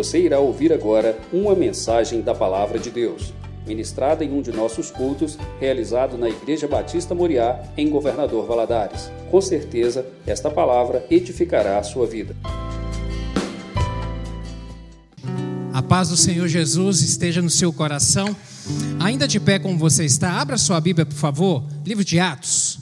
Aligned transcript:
Você 0.00 0.18
irá 0.18 0.38
ouvir 0.38 0.72
agora 0.72 1.20
uma 1.30 1.54
mensagem 1.54 2.22
da 2.22 2.34
Palavra 2.34 2.78
de 2.78 2.90
Deus, 2.90 3.34
ministrada 3.66 4.24
em 4.24 4.32
um 4.32 4.40
de 4.40 4.50
nossos 4.50 4.90
cultos, 4.90 5.36
realizado 5.60 6.16
na 6.16 6.26
Igreja 6.26 6.66
Batista 6.66 7.14
Moriá, 7.14 7.62
em 7.76 7.90
Governador 7.90 8.46
Valadares. 8.46 9.10
Com 9.30 9.42
certeza, 9.42 10.06
esta 10.26 10.50
palavra 10.50 11.04
edificará 11.10 11.78
a 11.78 11.82
sua 11.82 12.06
vida. 12.06 12.34
A 15.70 15.82
paz 15.82 16.08
do 16.08 16.16
Senhor 16.16 16.48
Jesus 16.48 17.02
esteja 17.02 17.42
no 17.42 17.50
seu 17.50 17.70
coração. 17.70 18.34
Ainda 18.98 19.28
de 19.28 19.38
pé 19.38 19.58
como 19.58 19.76
você 19.76 20.06
está, 20.06 20.40
abra 20.40 20.56
sua 20.56 20.80
Bíblia, 20.80 21.04
por 21.04 21.16
favor. 21.16 21.62
Livro 21.84 22.02
de 22.02 22.18
Atos. 22.18 22.78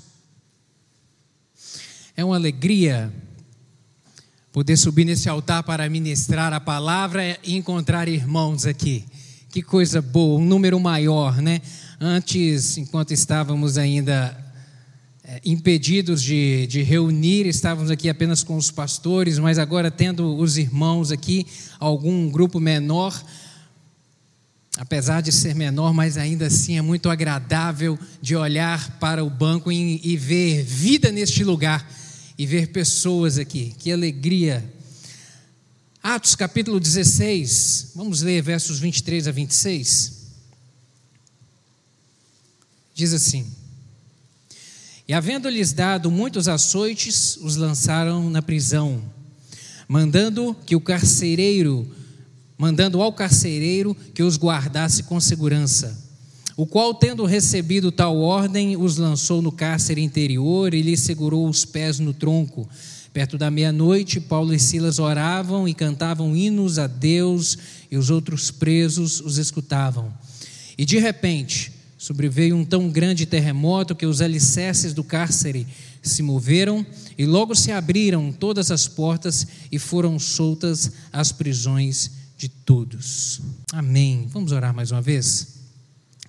É 2.17 2.25
uma 2.25 2.37
alegria 2.37 3.13
poder 4.53 4.77
subir 4.77 5.05
nesse 5.05 5.29
altar 5.29 5.63
para 5.63 5.89
ministrar 5.89 6.53
a 6.53 6.61
palavra 6.61 7.39
e 7.45 7.57
encontrar 7.57 8.09
irmãos 8.09 8.65
aqui. 8.67 9.05
Que 9.51 9.63
coisa 9.63 10.01
boa, 10.01 10.41
um 10.41 10.45
número 10.45 10.79
maior, 10.81 11.41
né? 11.41 11.61
Antes, 12.01 12.79
enquanto 12.79 13.13
estávamos 13.13 13.77
ainda 13.77 14.37
é, 15.25 15.41
impedidos 15.45 16.23
de, 16.23 16.67
de 16.67 16.83
reunir, 16.83 17.47
estávamos 17.47 17.91
aqui 17.91 18.09
apenas 18.09 18.43
com 18.43 18.57
os 18.57 18.71
pastores, 18.71 19.39
mas 19.39 19.59
agora 19.59 19.91
tendo 19.91 20.37
os 20.37 20.57
irmãos 20.57 21.11
aqui, 21.13 21.47
algum 21.79 22.31
grupo 22.31 22.59
menor, 22.59 23.23
apesar 24.79 25.21
de 25.21 25.33
ser 25.33 25.55
menor, 25.55 25.93
mas 25.93 26.17
ainda 26.17 26.47
assim 26.47 26.79
é 26.79 26.83
muito 26.83 27.11
agradável 27.11 27.99
de 28.23 28.37
olhar 28.37 28.99
para 28.99 29.25
o 29.25 29.29
banco 29.29 29.71
e, 29.71 30.01
e 30.03 30.17
ver 30.17 30.63
vida 30.63 31.11
neste 31.13 31.45
lugar 31.45 31.87
e 32.39 32.47
ver 32.47 32.69
pessoas 32.69 33.37
aqui. 33.37 33.75
Que 33.77 33.91
alegria! 33.91 34.73
Atos 36.01 36.37
capítulo 36.37 36.79
16, 36.79 37.91
vamos 37.97 38.23
ler 38.23 38.41
versos 38.41 38.79
23 38.79 39.27
a 39.27 39.33
26. 39.33 40.13
Diz 42.95 43.13
assim: 43.13 43.45
E 45.09 45.13
havendo-lhes 45.13 45.73
dado 45.73 46.11
muitos 46.11 46.47
açoites, 46.47 47.37
os 47.39 47.57
lançaram 47.57 48.31
na 48.31 48.41
prisão, 48.41 49.03
mandando 49.89 50.57
que 50.65 50.77
o 50.77 50.81
carcereiro, 50.81 51.91
mandando 52.57 53.03
ao 53.03 53.13
carcereiro 53.13 53.95
que 54.15 54.23
os 54.23 54.37
guardasse 54.37 55.03
com 55.03 55.21
segurança 55.21 56.08
o 56.59 56.67
qual, 56.67 56.93
tendo 56.93 57.25
recebido 57.25 57.93
tal 57.93 58.19
ordem, 58.19 58.77
os 58.77 58.97
lançou 58.97 59.41
no 59.41 59.53
cárcere 59.53 60.03
interior 60.03 60.75
e 60.75 60.83
lhe 60.83 60.97
segurou 60.97 61.49
os 61.49 61.65
pés 61.65 62.01
no 62.01 62.13
tronco. 62.13 62.69
Perto 63.13 63.39
da 63.39 63.49
meia-noite, 63.49 64.19
Paulo 64.19 64.53
e 64.53 64.59
Silas 64.59 64.99
oravam 64.99 65.69
e 65.69 65.73
cantavam 65.73 66.35
hinos 66.35 66.77
a 66.77 66.89
Deus, 66.89 67.57
e 67.89 67.97
os 67.97 68.11
outros 68.11 68.51
presos 68.51 69.21
os 69.21 69.39
escutavam. 69.39 70.13
E 70.77 70.85
de 70.85 70.99
repente, 70.99 71.71
sobreveio 71.97 72.57
um 72.57 72.65
tão 72.65 72.89
grande 72.89 73.25
terremoto 73.25 73.95
que 73.95 74.05
os 74.05 74.21
alicerces 74.21 74.93
do 74.93 75.05
cárcere 75.05 75.65
se 76.03 76.25
moveram 76.25 76.85
e 77.17 77.25
logo 77.25 77.55
se 77.55 77.71
abriram 77.71 78.33
todas 78.33 78.73
as 78.73 78.89
portas 78.89 79.47
e 79.71 79.79
foram 79.79 80.19
soltas 80.19 80.91
as 81.13 81.31
prisões 81.31 82.11
de 82.37 82.49
todos. 82.49 83.41
Amém. 83.73 84.27
Vamos 84.33 84.51
orar 84.51 84.75
mais 84.75 84.91
uma 84.91 85.01
vez? 85.01 85.58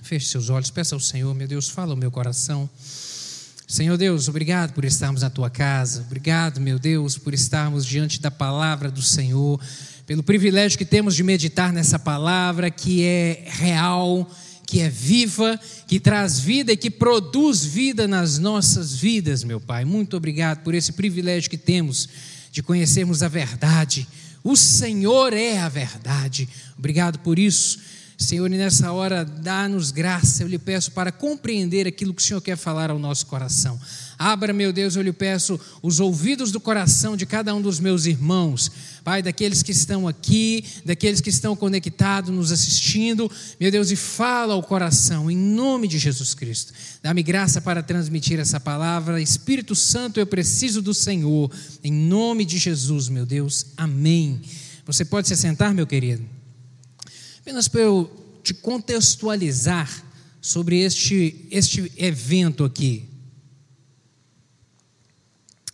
Feche 0.09 0.25
seus 0.25 0.49
olhos, 0.49 0.71
peça 0.71 0.95
ao 0.95 0.99
Senhor, 0.99 1.35
meu 1.35 1.47
Deus, 1.47 1.69
fala 1.69 1.93
o 1.93 1.95
meu 1.95 2.09
coração. 2.09 2.67
Senhor 3.67 3.95
Deus, 3.95 4.27
obrigado 4.27 4.73
por 4.73 4.83
estarmos 4.83 5.21
na 5.21 5.29
tua 5.29 5.51
casa, 5.51 6.01
obrigado, 6.01 6.59
meu 6.59 6.79
Deus, 6.79 7.15
por 7.15 7.31
estarmos 7.31 7.85
diante 7.85 8.19
da 8.19 8.31
palavra 8.31 8.89
do 8.89 9.03
Senhor, 9.03 9.61
pelo 10.07 10.23
privilégio 10.23 10.79
que 10.79 10.83
temos 10.83 11.15
de 11.15 11.21
meditar 11.21 11.71
nessa 11.71 11.99
palavra 11.99 12.71
que 12.71 13.03
é 13.03 13.43
real, 13.45 14.27
que 14.65 14.79
é 14.79 14.89
viva, 14.89 15.59
que 15.85 15.99
traz 15.99 16.39
vida 16.39 16.71
e 16.71 16.77
que 16.77 16.89
produz 16.89 17.63
vida 17.63 18.07
nas 18.07 18.39
nossas 18.39 18.95
vidas, 18.95 19.43
meu 19.43 19.61
Pai. 19.61 19.85
Muito 19.85 20.17
obrigado 20.17 20.63
por 20.63 20.73
esse 20.73 20.91
privilégio 20.93 21.51
que 21.51 21.57
temos 21.57 22.09
de 22.51 22.63
conhecermos 22.63 23.21
a 23.21 23.27
verdade. 23.27 24.07
O 24.43 24.55
Senhor 24.55 25.33
é 25.33 25.59
a 25.59 25.69
verdade. 25.69 26.49
Obrigado 26.75 27.19
por 27.19 27.37
isso. 27.37 27.77
Senhor, 28.19 28.51
e 28.51 28.57
nessa 28.57 28.91
hora, 28.91 29.23
dá-nos 29.23 29.91
graça, 29.91 30.43
eu 30.43 30.47
lhe 30.49 30.59
peço, 30.59 30.91
para 30.91 31.09
compreender 31.09 31.87
aquilo 31.87 32.13
que 32.13 32.21
o 32.21 32.25
Senhor 32.25 32.41
quer 32.41 32.57
falar 32.57 32.91
ao 32.91 32.99
nosso 32.99 33.25
coração. 33.25 33.79
Abra, 34.17 34.51
meu 34.51 34.73
Deus, 34.73 34.97
eu 34.97 35.01
lhe 35.01 35.13
peço, 35.13 35.57
os 35.81 36.01
ouvidos 36.01 36.51
do 36.51 36.59
coração 36.59 37.15
de 37.15 37.25
cada 37.25 37.55
um 37.55 37.61
dos 37.61 37.79
meus 37.79 38.05
irmãos, 38.05 38.69
Pai, 39.05 39.23
daqueles 39.23 39.63
que 39.63 39.71
estão 39.71 40.05
aqui, 40.05 40.65
daqueles 40.83 41.21
que 41.21 41.29
estão 41.29 41.55
conectados, 41.55 42.29
nos 42.29 42.51
assistindo, 42.51 43.31
meu 43.57 43.71
Deus, 43.71 43.89
e 43.89 43.95
fala 43.95 44.53
ao 44.53 44.61
coração, 44.61 45.31
em 45.31 45.37
nome 45.37 45.87
de 45.87 45.97
Jesus 45.97 46.33
Cristo. 46.33 46.73
Dá-me 47.01 47.23
graça 47.23 47.61
para 47.61 47.81
transmitir 47.81 48.37
essa 48.37 48.59
palavra. 48.59 49.21
Espírito 49.21 49.73
Santo, 49.75 50.19
eu 50.19 50.27
preciso 50.27 50.81
do 50.81 50.93
Senhor, 50.93 51.49
em 51.81 51.93
nome 51.93 52.43
de 52.43 52.57
Jesus, 52.57 53.07
meu 53.07 53.25
Deus. 53.25 53.67
Amém. 53.77 54.41
Você 54.85 55.05
pode 55.05 55.29
se 55.29 55.37
sentar, 55.37 55.73
meu 55.73 55.87
querido? 55.87 56.38
Apenas 57.49 57.67
para 57.67 57.81
eu 57.81 58.39
te 58.43 58.53
contextualizar 58.53 60.05
sobre 60.39 60.81
este, 60.81 61.47
este 61.49 61.91
evento 61.97 62.63
aqui. 62.63 63.09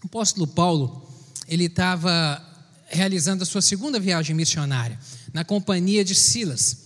O 0.02 0.06
apóstolo 0.06 0.48
Paulo, 0.48 1.06
ele 1.50 1.66
estava 1.66 2.42
realizando 2.88 3.44
a 3.44 3.46
sua 3.46 3.62
segunda 3.62 4.00
viagem 4.00 4.34
missionária, 4.34 4.98
na 5.34 5.44
companhia 5.44 6.06
de 6.06 6.16
Silas 6.16 6.85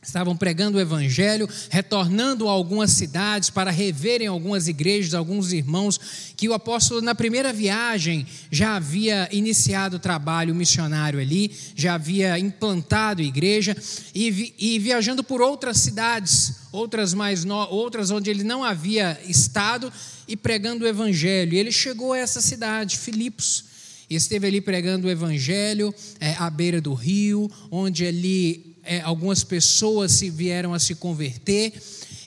estavam 0.00 0.36
pregando 0.36 0.78
o 0.78 0.80
evangelho, 0.80 1.48
retornando 1.70 2.48
a 2.48 2.52
algumas 2.52 2.92
cidades 2.92 3.50
para 3.50 3.70
reverem 3.70 4.28
algumas 4.28 4.68
igrejas, 4.68 5.12
alguns 5.12 5.52
irmãos 5.52 5.98
que 6.36 6.48
o 6.48 6.54
apóstolo 6.54 7.00
na 7.00 7.14
primeira 7.14 7.52
viagem 7.52 8.26
já 8.50 8.76
havia 8.76 9.28
iniciado 9.32 9.96
o 9.96 10.00
trabalho 10.00 10.54
missionário 10.54 11.18
ali, 11.18 11.52
já 11.74 11.94
havia 11.94 12.38
implantado 12.38 13.22
igreja 13.22 13.76
e, 14.14 14.54
e 14.58 14.78
viajando 14.78 15.24
por 15.24 15.42
outras 15.42 15.78
cidades, 15.78 16.54
outras 16.70 17.12
mais 17.12 17.44
no, 17.44 17.56
outras 17.68 18.10
onde 18.10 18.30
ele 18.30 18.44
não 18.44 18.62
havia 18.62 19.20
estado 19.26 19.92
e 20.28 20.36
pregando 20.36 20.84
o 20.84 20.88
evangelho. 20.88 21.54
E 21.54 21.58
ele 21.58 21.72
chegou 21.72 22.12
a 22.12 22.18
essa 22.18 22.40
cidade, 22.40 22.96
Filipos. 22.96 23.64
E 24.08 24.14
esteve 24.14 24.46
ali 24.46 24.60
pregando 24.60 25.06
o 25.06 25.10
evangelho 25.10 25.94
é, 26.18 26.34
à 26.38 26.48
beira 26.48 26.80
do 26.80 26.94
rio, 26.94 27.50
onde 27.70 28.06
ali 28.06 28.67
é, 28.88 29.02
algumas 29.02 29.44
pessoas 29.44 30.12
se 30.12 30.30
vieram 30.30 30.72
a 30.72 30.78
se 30.78 30.94
converter. 30.94 31.74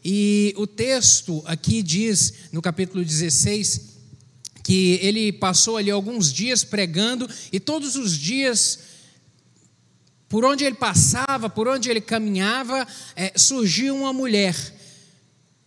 E 0.05 0.53
o 0.57 0.67
texto 0.67 1.41
aqui 1.45 1.81
diz, 1.81 2.33
no 2.51 2.61
capítulo 2.61 3.03
16, 3.03 3.81
que 4.63 4.99
ele 5.01 5.31
passou 5.31 5.75
ali 5.75 5.89
alguns 5.89 6.31
dias 6.31 6.63
pregando, 6.63 7.27
e 7.51 7.59
todos 7.59 7.95
os 7.95 8.15
dias, 8.15 8.79
por 10.29 10.45
onde 10.45 10.63
ele 10.63 10.75
passava, 10.75 11.49
por 11.49 11.67
onde 11.67 11.89
ele 11.89 11.99
caminhava, 11.99 12.87
é, 13.15 13.33
surgia 13.35 13.91
uma 13.91 14.13
mulher 14.13 14.55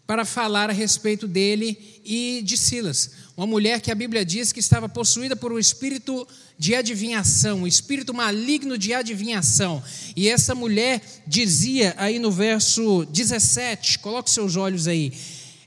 para 0.07 0.25
falar 0.25 0.71
a 0.71 0.73
respeito 0.73 1.27
dele 1.27 2.01
e 2.05 2.41
de 2.45 2.57
Silas. 2.57 3.11
Uma 3.37 3.49
mulher 3.49 3.81
que 3.81 3.91
a 3.91 3.97
Bíblia 3.97 4.25
diz 4.25 4.53
que 4.53 4.61
estava 4.61 4.89
possuída 4.89 5.35
por 5.35 5.53
um 5.53 5.59
espírito 5.59 6.27
de 6.57 6.73
adivinhação, 6.75 7.61
um 7.61 7.67
espírito 7.67 8.15
maligno 8.15 8.79
de 8.79 8.95
adivinhação. 8.95 9.83
E 10.15 10.29
essa 10.29 10.55
mulher 10.55 11.03
dizia 11.27 11.95
aí 11.99 12.21
no 12.21 12.31
verso 12.31 13.05
17, 13.07 13.99
coloque 13.99 14.31
seus 14.31 14.55
olhos 14.55 14.87
aí. 14.87 15.13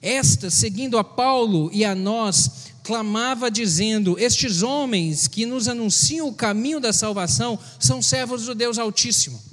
Esta, 0.01 0.50
seguindo 0.50 0.97
a 0.97 1.03
Paulo 1.03 1.69
e 1.73 1.83
a 1.83 1.94
nós, 1.94 2.72
clamava 2.83 3.51
dizendo: 3.51 4.17
Estes 4.17 4.61
homens 4.61 5.28
que 5.28 5.45
nos 5.45 5.67
anunciam 5.67 6.29
o 6.29 6.34
caminho 6.34 6.79
da 6.79 6.94
salvação 6.94 7.59
são 7.78 8.02
servos 8.02 8.46
do 8.46 8.55
Deus 8.55 8.78
Altíssimo. 8.78 9.47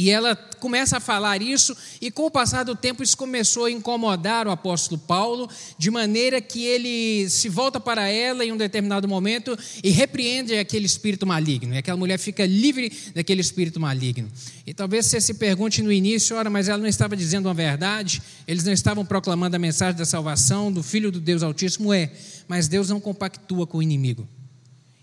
E 0.00 0.08
ela 0.08 0.34
começa 0.34 0.96
a 0.96 1.00
falar 1.00 1.42
isso, 1.42 1.76
e 2.00 2.10
com 2.10 2.24
o 2.24 2.30
passar 2.30 2.64
do 2.64 2.74
tempo 2.74 3.02
isso 3.02 3.14
começou 3.14 3.66
a 3.66 3.70
incomodar 3.70 4.48
o 4.48 4.50
apóstolo 4.50 4.98
Paulo, 4.98 5.46
de 5.76 5.90
maneira 5.90 6.40
que 6.40 6.64
ele 6.64 7.28
se 7.28 7.50
volta 7.50 7.78
para 7.78 8.08
ela 8.08 8.42
em 8.42 8.50
um 8.50 8.56
determinado 8.56 9.06
momento 9.06 9.54
e 9.84 9.90
repreende 9.90 10.56
aquele 10.56 10.86
espírito 10.86 11.26
maligno. 11.26 11.74
E 11.74 11.76
aquela 11.76 11.98
mulher 11.98 12.18
fica 12.18 12.46
livre 12.46 12.90
daquele 13.14 13.42
espírito 13.42 13.78
maligno. 13.78 14.26
E 14.66 14.72
talvez 14.72 15.04
você 15.04 15.20
se 15.20 15.34
pergunte 15.34 15.82
no 15.82 15.92
início, 15.92 16.34
ora, 16.34 16.48
mas 16.48 16.66
ela 16.66 16.78
não 16.78 16.88
estava 16.88 17.14
dizendo 17.14 17.44
uma 17.44 17.54
verdade, 17.54 18.22
eles 18.48 18.64
não 18.64 18.72
estavam 18.72 19.04
proclamando 19.04 19.54
a 19.54 19.58
mensagem 19.58 19.98
da 19.98 20.06
salvação 20.06 20.72
do 20.72 20.82
Filho 20.82 21.12
do 21.12 21.20
Deus 21.20 21.42
Altíssimo, 21.42 21.92
é, 21.92 22.10
mas 22.48 22.68
Deus 22.68 22.88
não 22.88 23.00
compactua 23.02 23.66
com 23.66 23.76
o 23.76 23.82
inimigo. 23.82 24.26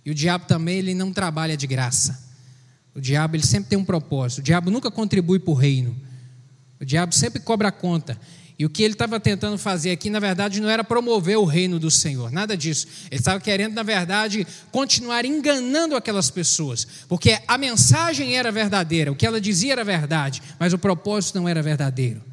E 0.03 0.09
o 0.09 0.15
diabo 0.15 0.47
também 0.47 0.79
ele 0.79 0.95
não 0.95 1.13
trabalha 1.13 1.55
de 1.55 1.67
graça. 1.67 2.26
O 2.97 3.01
diabo 3.01 3.35
ele 3.35 3.45
sempre 3.45 3.69
tem 3.69 3.77
um 3.77 3.85
propósito. 3.85 4.39
O 4.39 4.41
diabo 4.41 4.71
nunca 4.71 4.89
contribui 4.89 5.37
para 5.37 5.51
o 5.51 5.53
reino. 5.53 5.95
O 6.81 6.83
diabo 6.83 7.13
sempre 7.13 7.39
cobra 7.39 7.71
conta. 7.71 8.19
E 8.57 8.65
o 8.65 8.69
que 8.71 8.81
ele 8.81 8.93
estava 8.93 9.19
tentando 9.19 9.55
fazer 9.55 9.91
aqui, 9.91 10.09
na 10.09 10.19
verdade, 10.19 10.59
não 10.59 10.67
era 10.67 10.83
promover 10.83 11.37
o 11.37 11.45
reino 11.45 11.77
do 11.77 11.91
Senhor, 11.91 12.31
nada 12.31 12.57
disso. 12.57 12.87
Ele 13.11 13.19
estava 13.19 13.39
querendo, 13.39 13.75
na 13.75 13.83
verdade, 13.83 14.47
continuar 14.71 15.25
enganando 15.25 15.95
aquelas 15.95 16.31
pessoas, 16.31 16.87
porque 17.07 17.39
a 17.47 17.55
mensagem 17.55 18.35
era 18.35 18.51
verdadeira, 18.51 19.11
o 19.11 19.15
que 19.15 19.27
ela 19.27 19.39
dizia 19.39 19.73
era 19.73 19.83
verdade, 19.83 20.41
mas 20.59 20.73
o 20.73 20.79
propósito 20.79 21.39
não 21.39 21.47
era 21.47 21.61
verdadeiro. 21.61 22.23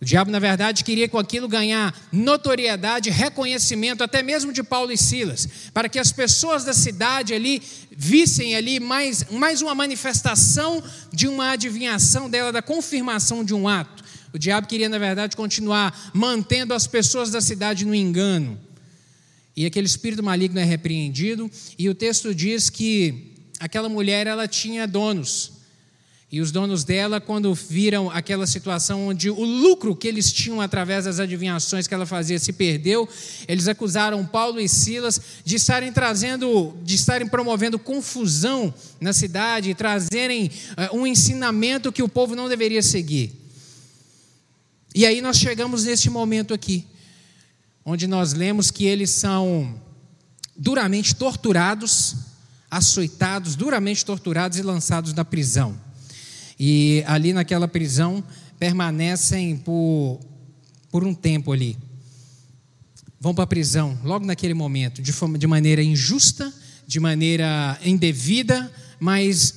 O 0.00 0.04
diabo, 0.04 0.30
na 0.30 0.38
verdade, 0.38 0.84
queria 0.84 1.08
com 1.08 1.18
aquilo 1.18 1.48
ganhar 1.48 1.94
notoriedade, 2.12 3.08
reconhecimento, 3.08 4.04
até 4.04 4.22
mesmo 4.22 4.52
de 4.52 4.62
Paulo 4.62 4.92
e 4.92 4.98
Silas, 4.98 5.48
para 5.72 5.88
que 5.88 5.98
as 5.98 6.12
pessoas 6.12 6.64
da 6.64 6.74
cidade 6.74 7.32
ali 7.32 7.62
vissem 7.90 8.54
ali 8.54 8.78
mais, 8.78 9.24
mais 9.30 9.62
uma 9.62 9.74
manifestação 9.74 10.84
de 11.10 11.26
uma 11.26 11.52
adivinhação 11.52 12.28
dela, 12.28 12.52
da 12.52 12.60
confirmação 12.60 13.42
de 13.42 13.54
um 13.54 13.66
ato. 13.66 14.04
O 14.34 14.38
diabo 14.38 14.66
queria, 14.66 14.88
na 14.88 14.98
verdade, 14.98 15.34
continuar 15.34 16.10
mantendo 16.12 16.74
as 16.74 16.86
pessoas 16.86 17.30
da 17.30 17.40
cidade 17.40 17.86
no 17.86 17.94
engano. 17.94 18.60
E 19.56 19.64
aquele 19.64 19.86
espírito 19.86 20.22
maligno 20.22 20.60
é 20.60 20.64
repreendido, 20.64 21.50
e 21.78 21.88
o 21.88 21.94
texto 21.94 22.34
diz 22.34 22.68
que 22.68 23.32
aquela 23.58 23.88
mulher 23.88 24.26
ela 24.26 24.46
tinha 24.46 24.86
donos. 24.86 25.55
E 26.30 26.40
os 26.40 26.50
donos 26.50 26.82
dela, 26.82 27.20
quando 27.20 27.54
viram 27.54 28.10
aquela 28.10 28.48
situação 28.48 29.06
onde 29.06 29.30
o 29.30 29.44
lucro 29.44 29.94
que 29.94 30.08
eles 30.08 30.32
tinham 30.32 30.60
através 30.60 31.04
das 31.04 31.20
adivinhações 31.20 31.86
que 31.86 31.94
ela 31.94 32.04
fazia 32.04 32.36
se 32.40 32.52
perdeu, 32.52 33.08
eles 33.46 33.68
acusaram 33.68 34.26
Paulo 34.26 34.60
e 34.60 34.68
Silas 34.68 35.20
de 35.44 35.54
estarem 35.54 35.92
trazendo, 35.92 36.76
de 36.82 36.96
estarem 36.96 37.28
promovendo 37.28 37.78
confusão 37.78 38.74
na 39.00 39.12
cidade, 39.12 39.72
trazerem 39.74 40.50
uh, 40.92 40.96
um 40.96 41.06
ensinamento 41.06 41.92
que 41.92 42.02
o 42.02 42.08
povo 42.08 42.34
não 42.34 42.48
deveria 42.48 42.82
seguir. 42.82 43.32
E 44.92 45.06
aí 45.06 45.20
nós 45.20 45.36
chegamos 45.36 45.84
nesse 45.84 46.10
momento 46.10 46.52
aqui, 46.52 46.84
onde 47.84 48.08
nós 48.08 48.32
lemos 48.32 48.72
que 48.72 48.84
eles 48.84 49.10
são 49.10 49.80
duramente 50.56 51.14
torturados, 51.14 52.16
açoitados, 52.68 53.54
duramente 53.54 54.04
torturados 54.04 54.58
e 54.58 54.62
lançados 54.62 55.12
na 55.12 55.24
prisão. 55.24 55.85
E 56.58 57.02
ali 57.06 57.32
naquela 57.32 57.68
prisão 57.68 58.22
permanecem 58.58 59.56
por, 59.56 60.20
por 60.90 61.04
um 61.04 61.14
tempo 61.14 61.52
ali. 61.52 61.76
Vão 63.20 63.34
para 63.34 63.44
a 63.44 63.46
prisão 63.46 63.98
logo 64.04 64.24
naquele 64.24 64.54
momento, 64.54 65.02
de, 65.02 65.12
forma, 65.12 65.38
de 65.38 65.46
maneira 65.46 65.82
injusta, 65.82 66.52
de 66.86 67.00
maneira 67.00 67.78
indevida, 67.84 68.72
mas 69.00 69.54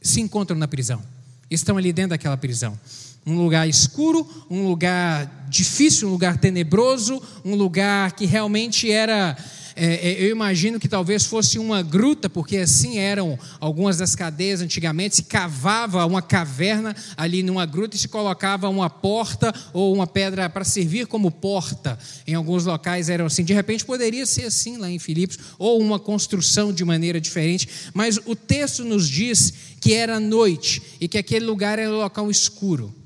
se 0.00 0.20
encontram 0.20 0.56
na 0.56 0.68
prisão. 0.68 1.02
Estão 1.50 1.76
ali 1.76 1.92
dentro 1.92 2.10
daquela 2.10 2.36
prisão 2.36 2.78
um 3.24 3.36
lugar 3.36 3.68
escuro, 3.68 4.28
um 4.50 4.66
lugar 4.66 5.46
difícil, 5.48 6.08
um 6.08 6.12
lugar 6.12 6.38
tenebroso, 6.38 7.22
um 7.44 7.54
lugar 7.54 8.12
que 8.12 8.26
realmente 8.26 8.90
era. 8.90 9.36
É, 9.74 10.10
é, 10.10 10.22
eu 10.24 10.30
imagino 10.30 10.78
que 10.78 10.88
talvez 10.88 11.24
fosse 11.24 11.58
uma 11.58 11.82
gruta, 11.82 12.28
porque 12.28 12.58
assim 12.58 12.98
eram 12.98 13.38
algumas 13.60 13.98
das 13.98 14.14
cadeias 14.14 14.60
antigamente. 14.60 15.16
Se 15.16 15.22
cavava 15.24 16.04
uma 16.06 16.22
caverna 16.22 16.94
ali 17.16 17.42
numa 17.42 17.64
gruta 17.66 17.96
e 17.96 17.98
se 17.98 18.08
colocava 18.08 18.68
uma 18.68 18.90
porta 18.90 19.54
ou 19.72 19.94
uma 19.94 20.06
pedra 20.06 20.48
para 20.48 20.64
servir 20.64 21.06
como 21.06 21.30
porta. 21.30 21.98
Em 22.26 22.34
alguns 22.34 22.64
locais 22.64 23.08
eram 23.08 23.26
assim. 23.26 23.44
De 23.44 23.52
repente 23.52 23.84
poderia 23.84 24.26
ser 24.26 24.44
assim 24.44 24.76
lá 24.76 24.90
em 24.90 24.98
Filipos, 24.98 25.38
ou 25.58 25.80
uma 25.80 25.98
construção 25.98 26.72
de 26.72 26.84
maneira 26.84 27.20
diferente. 27.20 27.68
Mas 27.94 28.18
o 28.26 28.36
texto 28.36 28.84
nos 28.84 29.08
diz 29.08 29.52
que 29.80 29.94
era 29.94 30.20
noite 30.20 30.82
e 31.00 31.08
que 31.08 31.18
aquele 31.18 31.44
lugar 31.44 31.78
era 31.78 31.90
um 31.90 31.98
local 31.98 32.30
escuro. 32.30 33.01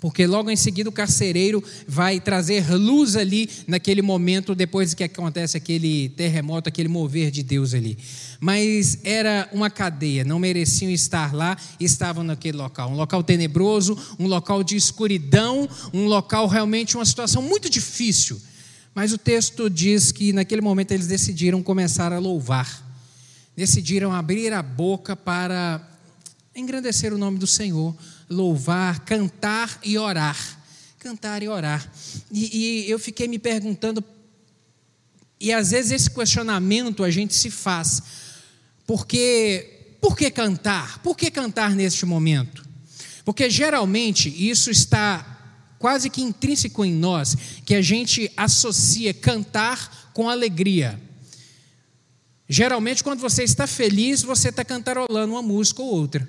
Porque 0.00 0.26
logo 0.26 0.50
em 0.50 0.56
seguida 0.56 0.88
o 0.88 0.92
carcereiro 0.92 1.62
vai 1.86 2.20
trazer 2.20 2.70
luz 2.72 3.16
ali 3.16 3.48
naquele 3.66 4.00
momento, 4.00 4.54
depois 4.54 4.94
que 4.94 5.02
acontece 5.02 5.56
aquele 5.56 6.10
terremoto, 6.10 6.68
aquele 6.68 6.88
mover 6.88 7.30
de 7.30 7.42
Deus 7.42 7.74
ali. 7.74 7.98
Mas 8.40 8.98
era 9.02 9.48
uma 9.52 9.68
cadeia, 9.68 10.24
não 10.24 10.38
mereciam 10.38 10.90
estar 10.90 11.34
lá, 11.34 11.56
estavam 11.80 12.22
naquele 12.22 12.56
local. 12.56 12.90
Um 12.90 12.96
local 12.96 13.22
tenebroso, 13.24 13.98
um 14.18 14.26
local 14.26 14.62
de 14.62 14.76
escuridão, 14.76 15.68
um 15.92 16.06
local 16.06 16.46
realmente, 16.46 16.96
uma 16.96 17.04
situação 17.04 17.42
muito 17.42 17.68
difícil. 17.68 18.40
Mas 18.94 19.12
o 19.12 19.18
texto 19.18 19.68
diz 19.68 20.12
que 20.12 20.32
naquele 20.32 20.60
momento 20.60 20.92
eles 20.92 21.08
decidiram 21.08 21.62
começar 21.62 22.12
a 22.12 22.18
louvar, 22.18 22.84
decidiram 23.56 24.12
abrir 24.12 24.52
a 24.52 24.62
boca 24.62 25.16
para 25.16 25.88
engrandecer 26.54 27.12
o 27.12 27.18
nome 27.18 27.38
do 27.38 27.46
Senhor 27.46 27.96
louvar, 28.28 29.00
cantar 29.04 29.78
e 29.82 29.96
orar. 29.98 30.36
Cantar 30.98 31.42
e 31.42 31.48
orar. 31.48 31.90
E, 32.30 32.84
e 32.86 32.90
eu 32.90 32.98
fiquei 32.98 33.28
me 33.28 33.38
perguntando, 33.38 34.02
e 35.40 35.52
às 35.52 35.70
vezes 35.70 35.92
esse 35.92 36.10
questionamento 36.10 37.04
a 37.04 37.10
gente 37.10 37.34
se 37.34 37.50
faz, 37.50 38.02
porque 38.86 39.96
por 40.00 40.16
que 40.16 40.30
cantar? 40.30 40.98
Por 40.98 41.16
que 41.16 41.30
cantar 41.30 41.74
neste 41.74 42.04
momento? 42.04 42.66
Porque 43.24 43.48
geralmente 43.48 44.28
isso 44.28 44.70
está 44.70 45.36
quase 45.78 46.10
que 46.10 46.22
intrínseco 46.22 46.84
em 46.84 46.92
nós, 46.92 47.36
que 47.64 47.74
a 47.74 47.82
gente 47.82 48.30
associa 48.36 49.14
cantar 49.14 50.10
com 50.12 50.28
alegria. 50.28 51.00
Geralmente, 52.48 53.04
quando 53.04 53.20
você 53.20 53.44
está 53.44 53.66
feliz, 53.66 54.22
você 54.22 54.48
está 54.48 54.64
cantarolando 54.64 55.34
uma 55.34 55.42
música 55.42 55.82
ou 55.82 55.88
outra. 55.88 56.28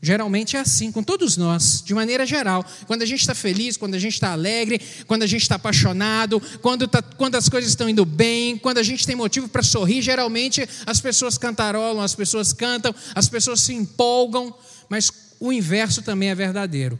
Geralmente 0.00 0.56
é 0.56 0.60
assim 0.60 0.92
com 0.92 1.02
todos 1.02 1.36
nós, 1.36 1.82
de 1.84 1.92
maneira 1.92 2.24
geral. 2.24 2.64
Quando 2.86 3.02
a 3.02 3.06
gente 3.06 3.20
está 3.20 3.34
feliz, 3.34 3.76
quando 3.76 3.96
a 3.96 3.98
gente 3.98 4.14
está 4.14 4.30
alegre, 4.30 4.80
quando 5.08 5.24
a 5.24 5.26
gente 5.26 5.42
está 5.42 5.56
apaixonado, 5.56 6.40
quando, 6.62 6.86
tá, 6.86 7.02
quando 7.02 7.34
as 7.34 7.48
coisas 7.48 7.70
estão 7.70 7.88
indo 7.88 8.04
bem, 8.04 8.56
quando 8.56 8.78
a 8.78 8.82
gente 8.84 9.04
tem 9.04 9.16
motivo 9.16 9.48
para 9.48 9.62
sorrir, 9.62 10.00
geralmente 10.00 10.66
as 10.86 11.00
pessoas 11.00 11.36
cantarolam, 11.36 12.00
as 12.00 12.14
pessoas 12.14 12.52
cantam, 12.52 12.94
as 13.12 13.28
pessoas 13.28 13.60
se 13.60 13.72
empolgam, 13.72 14.54
mas 14.88 15.10
o 15.40 15.52
inverso 15.52 16.00
também 16.00 16.28
é 16.28 16.34
verdadeiro. 16.34 16.98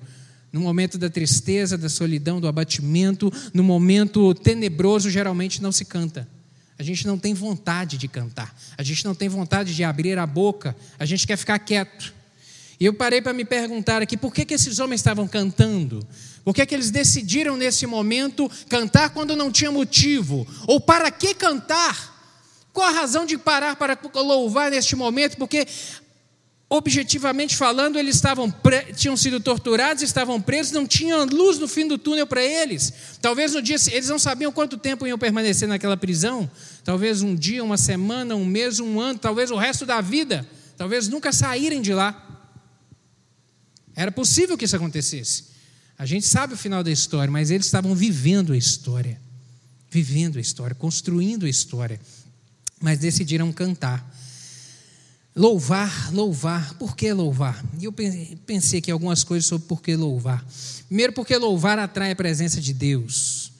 No 0.53 0.61
momento 0.61 0.99
da 0.99 1.09
tristeza, 1.09 1.79
da 1.79 1.89
solidão, 1.89 2.41
do 2.41 2.49
abatimento, 2.49 3.33
no 3.55 3.63
momento 3.63 4.35
tenebroso, 4.35 5.09
geralmente 5.09 5.63
não 5.63 5.71
se 5.71 5.85
canta. 5.85 6.27
A 6.77 6.83
gente 6.83 7.07
não 7.07 7.17
tem 7.17 7.33
vontade 7.33 7.97
de 7.97 8.09
cantar, 8.09 8.57
a 8.77 8.83
gente 8.83 9.05
não 9.05 9.15
tem 9.15 9.29
vontade 9.29 9.75
de 9.75 9.85
abrir 9.85 10.19
a 10.19 10.27
boca, 10.27 10.75
a 10.99 11.05
gente 11.05 11.29
quer 11.29 11.37
ficar 11.37 11.61
quieto. 11.61 12.18
E 12.81 12.85
eu 12.85 12.95
parei 12.95 13.21
para 13.21 13.33
me 13.33 13.45
perguntar 13.45 14.03
aqui 14.03 14.17
por 14.17 14.33
que, 14.33 14.45
que 14.45 14.55
esses 14.55 14.79
homens 14.79 15.01
estavam 15.01 15.27
cantando? 15.27 16.07
Por 16.45 16.55
que, 16.55 16.65
que 16.65 16.75
eles 16.75 16.91
decidiram 16.91 17.57
nesse 17.57 17.87
momento 17.87 18.51
cantar 18.69 19.11
quando 19.11 19.35
não 19.35 19.51
tinha 19.51 19.73
motivo? 19.73 20.47
Ou 20.67 20.81
para 20.81 21.11
que 21.11 21.35
cantar? 21.35 22.17
Qual 22.73 22.87
a 22.87 22.93
razão 22.93 23.27
de 23.27 23.37
parar 23.37 23.75
para 23.75 23.99
louvar 24.15 24.71
neste 24.71 24.95
momento? 24.95 25.37
Porque, 25.37 25.67
objetivamente 26.71 27.57
falando, 27.57 27.99
eles 27.99 28.15
estavam 28.15 28.55
tinham 28.95 29.17
sido 29.17 29.41
torturados, 29.41 30.03
estavam 30.05 30.41
presos, 30.41 30.73
não 30.73 30.87
tinham 30.87 31.25
luz 31.25 31.59
no 31.59 31.67
fim 31.67 31.89
do 31.89 31.99
túnel 31.99 32.27
para 32.27 32.45
eles. 32.45 32.93
Talvez 33.21 33.55
no 33.55 33.61
dia 33.61 33.77
eles 33.91 34.09
não 34.09 34.21
sabiam 34.21 34.53
quanto 34.53 34.79
tempo 34.79 35.05
iam 35.05 35.19
permanecer 35.19 35.67
naquela 35.67 35.97
prisão. 35.97 36.49
Talvez 36.85 37.23
um 37.23 37.35
dia, 37.35 37.65
uma 37.65 37.77
semana, 37.77 38.37
um 38.37 38.45
mês, 38.45 38.79
um 38.79 39.01
ano, 39.01 39.19
talvez 39.19 39.51
o 39.51 39.57
resto 39.57 39.85
da 39.85 40.01
vida. 40.01 40.49
Talvez 40.77 41.09
nunca 41.09 41.33
saírem 41.33 41.83
de 41.83 41.93
lá. 41.93 42.28
Era 43.99 44.13
possível 44.13 44.57
que 44.57 44.65
isso 44.65 44.77
acontecesse. 44.77 45.47
A 45.99 46.07
gente 46.07 46.25
sabe 46.25 46.55
o 46.55 46.57
final 46.57 46.85
da 46.85 46.91
história, 46.91 47.29
mas 47.29 47.51
eles 47.51 47.67
estavam 47.67 47.97
vivendo 47.97 48.53
a 48.53 48.57
história. 48.57 49.21
Vivendo 49.91 50.39
a 50.39 50.41
história, 50.41 50.73
construindo 50.73 51.47
a 51.47 51.49
história. 51.49 52.01
Mas 52.81 53.01
decidiram 53.01 53.53
cantar. 53.53 54.09
Louvar, 55.35 56.15
louvar. 56.15 56.75
Por 56.75 56.95
que 56.95 57.13
louvar? 57.13 57.61
E 57.77 57.87
eu 57.87 57.93
pensei 58.47 58.79
aqui 58.79 58.93
algumas 58.93 59.25
coisas 59.25 59.47
sobre 59.47 59.67
por 59.67 59.83
que 59.83 59.97
louvar. 59.97 60.47
Primeiro, 60.87 61.13
porque 61.13 61.37
louvar 61.37 61.77
atrai 61.81 62.13
a 62.13 62.17
presença 62.17 62.61
de 62.61 62.73
Deus. 62.73 63.51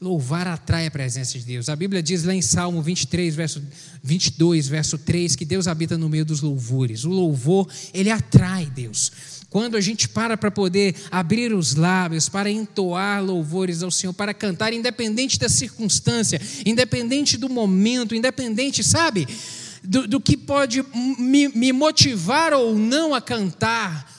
Louvar 0.00 0.48
atrai 0.48 0.86
a 0.86 0.90
presença 0.90 1.38
de 1.38 1.44
Deus. 1.44 1.68
A 1.68 1.76
Bíblia 1.76 2.02
diz 2.02 2.24
lá 2.24 2.34
em 2.34 2.40
Salmo 2.40 2.80
23, 2.80 3.34
verso 3.34 3.62
22, 4.02 4.66
verso 4.66 4.96
3, 4.96 5.36
que 5.36 5.44
Deus 5.44 5.68
habita 5.68 5.98
no 5.98 6.08
meio 6.08 6.24
dos 6.24 6.40
louvores. 6.40 7.04
O 7.04 7.10
louvor, 7.10 7.68
ele 7.92 8.10
atrai 8.10 8.64
Deus. 8.64 9.12
Quando 9.50 9.76
a 9.76 9.80
gente 9.80 10.08
para 10.08 10.38
para 10.38 10.50
poder 10.50 10.94
abrir 11.10 11.52
os 11.52 11.74
lábios, 11.74 12.30
para 12.30 12.50
entoar 12.50 13.22
louvores 13.22 13.82
ao 13.82 13.90
Senhor, 13.90 14.14
para 14.14 14.32
cantar, 14.32 14.72
independente 14.72 15.38
da 15.38 15.50
circunstância, 15.50 16.40
independente 16.64 17.36
do 17.36 17.50
momento, 17.50 18.14
independente, 18.14 18.82
sabe, 18.82 19.28
do, 19.84 20.08
do 20.08 20.18
que 20.18 20.34
pode 20.34 20.82
me, 21.18 21.48
me 21.48 21.74
motivar 21.74 22.54
ou 22.54 22.74
não 22.74 23.14
a 23.14 23.20
cantar, 23.20 24.10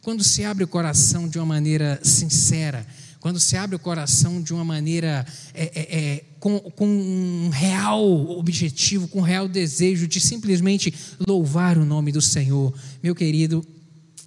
quando 0.00 0.24
se 0.24 0.42
abre 0.42 0.64
o 0.64 0.68
coração 0.68 1.28
de 1.28 1.38
uma 1.38 1.46
maneira 1.46 2.00
sincera, 2.02 2.84
quando 3.20 3.40
se 3.40 3.56
abre 3.56 3.76
o 3.76 3.78
coração 3.78 4.40
de 4.40 4.52
uma 4.52 4.64
maneira 4.64 5.26
é, 5.52 5.64
é, 5.64 5.98
é, 5.98 6.24
com, 6.38 6.58
com, 6.58 6.86
um 6.86 7.48
real 7.50 8.02
objetivo, 8.38 9.08
com 9.08 9.18
um 9.18 9.22
real 9.22 9.48
desejo 9.48 10.06
de 10.06 10.20
simplesmente 10.20 10.94
louvar 11.26 11.76
o 11.76 11.84
nome 11.84 12.12
do 12.12 12.20
Senhor, 12.20 12.72
meu 13.02 13.14
querido, 13.14 13.64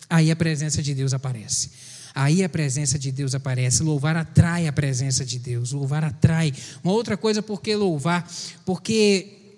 aí 0.09 0.29
a 0.29 0.35
presença 0.35 0.81
de 0.81 0.93
Deus 0.93 1.13
aparece. 1.13 1.71
Aí 2.13 2.43
a 2.43 2.49
presença 2.49 2.99
de 2.99 3.11
Deus 3.11 3.33
aparece. 3.33 3.83
Louvar 3.83 4.17
atrai 4.17 4.67
a 4.67 4.73
presença 4.73 5.25
de 5.25 5.39
Deus. 5.39 5.71
Louvar 5.71 6.03
atrai. 6.03 6.53
Uma 6.83 6.93
outra 6.93 7.15
coisa, 7.15 7.41
por 7.41 7.61
que 7.61 7.73
louvar? 7.73 8.29
Porque 8.65 9.57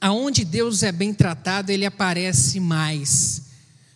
aonde 0.00 0.44
Deus 0.44 0.82
é 0.82 0.90
bem 0.90 1.14
tratado, 1.14 1.70
ele 1.70 1.86
aparece 1.86 2.58
mais. 2.58 3.43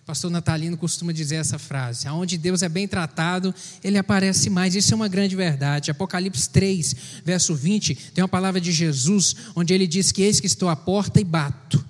Pastor 0.09 0.31
Natalino 0.31 0.75
costuma 0.75 1.13
dizer 1.13 1.35
essa 1.35 1.59
frase: 1.59 2.09
aonde 2.09 2.39
Deus 2.39 2.63
é 2.63 2.69
bem 2.71 2.89
tratado, 2.89 3.55
ele 3.85 3.99
aparece 3.99 4.49
mais. 4.49 4.75
Isso 4.75 4.95
é 4.95 4.97
uma 4.97 5.07
grande 5.07 5.37
verdade. 5.37 5.91
Apocalipse 5.91 6.49
3, 6.49 6.97
verso 7.23 7.55
20, 7.55 7.95
tem 8.15 8.23
uma 8.23 8.29
palavra 8.29 8.59
de 8.59 8.73
Jesus, 8.73 9.37
onde 9.55 9.75
ele 9.75 9.87
diz 9.87 10.11
que 10.11 10.23
eis 10.23 10.41
que 10.41 10.47
estou 10.47 10.71
à 10.71 10.75
porta 10.75 11.21
e 11.21 11.25
bato. 11.25 11.85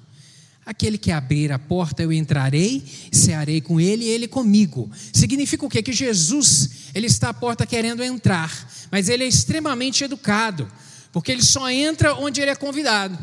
Aquele 0.66 0.98
que 0.98 1.12
abrir 1.12 1.52
a 1.52 1.60
porta, 1.60 2.02
eu 2.02 2.12
entrarei, 2.12 2.82
cearei 3.12 3.60
com 3.60 3.80
ele 3.80 4.06
e 4.06 4.08
ele 4.08 4.26
comigo. 4.26 4.90
Significa 5.12 5.64
o 5.64 5.68
quê? 5.68 5.80
Que 5.80 5.92
Jesus, 5.92 6.70
ele 6.96 7.06
está 7.06 7.28
à 7.28 7.34
porta 7.34 7.64
querendo 7.64 8.02
entrar, 8.02 8.68
mas 8.90 9.08
ele 9.08 9.22
é 9.22 9.28
extremamente 9.28 10.02
educado, 10.02 10.68
porque 11.12 11.30
ele 11.30 11.44
só 11.44 11.70
entra 11.70 12.16
onde 12.16 12.40
ele 12.40 12.50
é 12.50 12.56
convidado. 12.56 13.16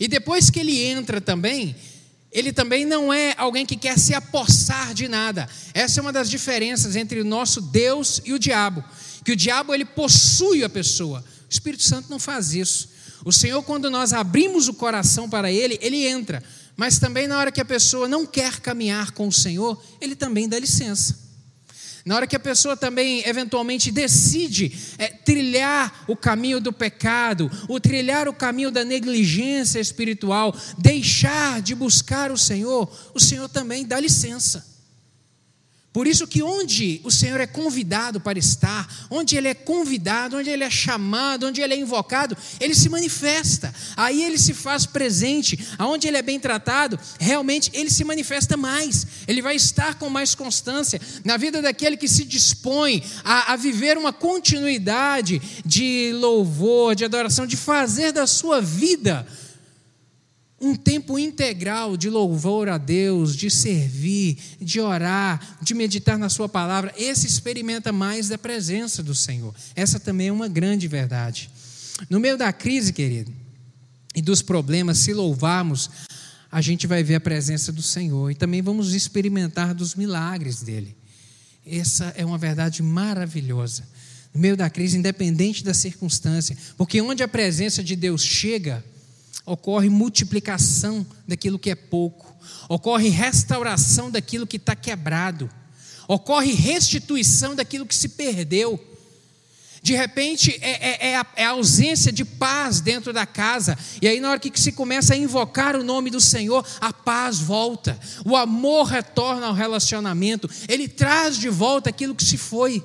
E 0.00 0.08
depois 0.08 0.48
que 0.48 0.60
ele 0.60 0.82
entra 0.82 1.20
também, 1.20 1.76
ele 2.32 2.52
também 2.52 2.86
não 2.86 3.12
é 3.12 3.34
alguém 3.36 3.66
que 3.66 3.76
quer 3.76 3.98
se 3.98 4.14
apossar 4.14 4.94
de 4.94 5.06
nada. 5.06 5.48
Essa 5.74 6.00
é 6.00 6.02
uma 6.02 6.12
das 6.12 6.30
diferenças 6.30 6.96
entre 6.96 7.20
o 7.20 7.24
nosso 7.24 7.60
Deus 7.60 8.22
e 8.24 8.32
o 8.32 8.38
diabo. 8.38 8.82
Que 9.22 9.32
o 9.32 9.36
diabo 9.36 9.74
ele 9.74 9.84
possui 9.84 10.64
a 10.64 10.68
pessoa. 10.68 11.22
O 11.48 11.52
Espírito 11.52 11.82
Santo 11.82 12.08
não 12.08 12.18
faz 12.18 12.54
isso. 12.54 12.88
O 13.24 13.32
Senhor, 13.32 13.62
quando 13.62 13.90
nós 13.90 14.12
abrimos 14.12 14.66
o 14.66 14.74
coração 14.74 15.28
para 15.28 15.52
Ele, 15.52 15.78
Ele 15.80 16.06
entra. 16.06 16.42
Mas 16.76 16.98
também 16.98 17.28
na 17.28 17.38
hora 17.38 17.52
que 17.52 17.60
a 17.60 17.64
pessoa 17.64 18.08
não 18.08 18.26
quer 18.26 18.60
caminhar 18.60 19.12
com 19.12 19.28
o 19.28 19.32
Senhor, 19.32 19.80
Ele 20.00 20.16
também 20.16 20.48
dá 20.48 20.58
licença. 20.58 21.18
Na 22.04 22.16
hora 22.16 22.26
que 22.26 22.34
a 22.34 22.40
pessoa 22.40 22.76
também 22.76 23.22
eventualmente 23.26 23.92
decide 23.92 24.76
é, 24.98 25.08
trilhar 25.08 26.04
o 26.08 26.16
caminho 26.16 26.60
do 26.60 26.72
pecado, 26.72 27.50
ou 27.68 27.78
trilhar 27.78 28.28
o 28.28 28.32
caminho 28.32 28.70
da 28.70 28.84
negligência 28.84 29.78
espiritual, 29.78 30.54
deixar 30.78 31.62
de 31.62 31.74
buscar 31.74 32.32
o 32.32 32.38
Senhor, 32.38 32.90
o 33.14 33.20
Senhor 33.20 33.48
também 33.48 33.86
dá 33.86 34.00
licença. 34.00 34.71
Por 35.92 36.06
isso 36.06 36.26
que 36.26 36.42
onde 36.42 37.02
o 37.04 37.10
Senhor 37.10 37.38
é 37.38 37.46
convidado 37.46 38.18
para 38.18 38.38
estar, 38.38 38.88
onde 39.10 39.36
ele 39.36 39.48
é 39.48 39.54
convidado, 39.54 40.38
onde 40.38 40.48
ele 40.48 40.64
é 40.64 40.70
chamado, 40.70 41.46
onde 41.46 41.60
ele 41.60 41.74
é 41.74 41.78
invocado, 41.78 42.36
ele 42.58 42.74
se 42.74 42.88
manifesta. 42.88 43.74
Aí 43.94 44.24
ele 44.24 44.38
se 44.38 44.54
faz 44.54 44.86
presente. 44.86 45.58
Aonde 45.78 46.08
ele 46.08 46.16
é 46.16 46.22
bem 46.22 46.40
tratado, 46.40 46.98
realmente 47.20 47.70
ele 47.74 47.90
se 47.90 48.04
manifesta 48.04 48.56
mais. 48.56 49.06
Ele 49.28 49.42
vai 49.42 49.54
estar 49.54 49.96
com 49.96 50.08
mais 50.08 50.34
constância 50.34 50.98
na 51.22 51.36
vida 51.36 51.60
daquele 51.60 51.98
que 51.98 52.08
se 52.08 52.24
dispõe 52.24 53.02
a, 53.22 53.52
a 53.52 53.56
viver 53.56 53.98
uma 53.98 54.14
continuidade 54.14 55.42
de 55.62 56.12
louvor, 56.14 56.94
de 56.94 57.04
adoração, 57.04 57.46
de 57.46 57.56
fazer 57.56 58.12
da 58.12 58.26
sua 58.26 58.62
vida 58.62 59.26
um 60.62 60.76
tempo 60.76 61.18
integral 61.18 61.96
de 61.96 62.08
louvor 62.08 62.68
a 62.68 62.78
Deus, 62.78 63.34
de 63.34 63.50
servir, 63.50 64.38
de 64.60 64.78
orar, 64.80 65.58
de 65.60 65.74
meditar 65.74 66.16
na 66.16 66.28
Sua 66.28 66.48
palavra, 66.48 66.94
esse 66.96 67.26
experimenta 67.26 67.90
mais 67.90 68.28
da 68.28 68.38
presença 68.38 69.02
do 69.02 69.12
Senhor. 69.12 69.52
Essa 69.74 69.98
também 69.98 70.28
é 70.28 70.32
uma 70.32 70.46
grande 70.46 70.86
verdade. 70.86 71.50
No 72.08 72.20
meio 72.20 72.38
da 72.38 72.52
crise, 72.52 72.92
querido, 72.92 73.32
e 74.14 74.22
dos 74.22 74.40
problemas, 74.40 74.98
se 74.98 75.12
louvarmos, 75.12 75.90
a 76.50 76.60
gente 76.60 76.86
vai 76.86 77.02
ver 77.02 77.16
a 77.16 77.20
presença 77.20 77.72
do 77.72 77.82
Senhor 77.82 78.30
e 78.30 78.34
também 78.34 78.62
vamos 78.62 78.94
experimentar 78.94 79.74
dos 79.74 79.96
milagres 79.96 80.62
dele. 80.62 80.94
Essa 81.66 82.12
é 82.16 82.24
uma 82.24 82.38
verdade 82.38 82.82
maravilhosa. 82.84 83.88
No 84.32 84.40
meio 84.40 84.56
da 84.56 84.70
crise, 84.70 84.96
independente 84.96 85.64
da 85.64 85.74
circunstância, 85.74 86.56
porque 86.76 87.00
onde 87.00 87.22
a 87.22 87.28
presença 87.28 87.82
de 87.82 87.96
Deus 87.96 88.22
chega, 88.22 88.84
ocorre 89.44 89.88
multiplicação 89.88 91.06
daquilo 91.26 91.58
que 91.58 91.70
é 91.70 91.74
pouco, 91.74 92.34
ocorre 92.68 93.08
restauração 93.08 94.10
daquilo 94.10 94.46
que 94.46 94.56
está 94.56 94.74
quebrado, 94.76 95.50
ocorre 96.06 96.52
restituição 96.52 97.54
daquilo 97.54 97.86
que 97.86 97.94
se 97.94 98.10
perdeu. 98.10 98.88
De 99.82 99.94
repente 99.94 100.56
é, 100.62 100.70
é, 100.70 101.08
é, 101.08 101.16
a, 101.16 101.26
é, 101.34 101.44
a, 101.44 101.50
ausência 101.50 102.12
de 102.12 102.24
paz 102.24 102.80
dentro 102.80 103.12
da 103.12 103.26
casa, 103.26 103.76
e 104.00 104.06
aí, 104.06 104.20
na 104.20 104.30
hora 104.30 104.38
que 104.38 104.60
se 104.60 104.70
começa 104.70 105.14
a 105.14 105.16
invocar 105.16 105.74
o 105.74 105.82
nome 105.82 106.08
do 106.08 106.20
Senhor, 106.20 106.64
a 106.80 106.92
paz 106.92 107.40
volta, 107.40 107.98
o 108.24 108.36
amor 108.36 108.86
retorna 108.86 109.46
ao 109.46 109.52
relacionamento, 109.52 110.48
ele 110.68 110.86
traz 110.86 111.36
de 111.36 111.48
volta 111.48 111.90
aquilo 111.90 112.14
que 112.14 112.24
se 112.24 112.38
foi, 112.38 112.80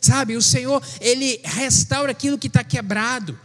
sabe? 0.00 0.36
O 0.36 0.42
Senhor, 0.42 0.82
ele 1.00 1.40
restaura 1.44 2.10
aquilo 2.10 2.36
que 2.36 2.48
está 2.48 2.64
quebrado 2.64 3.38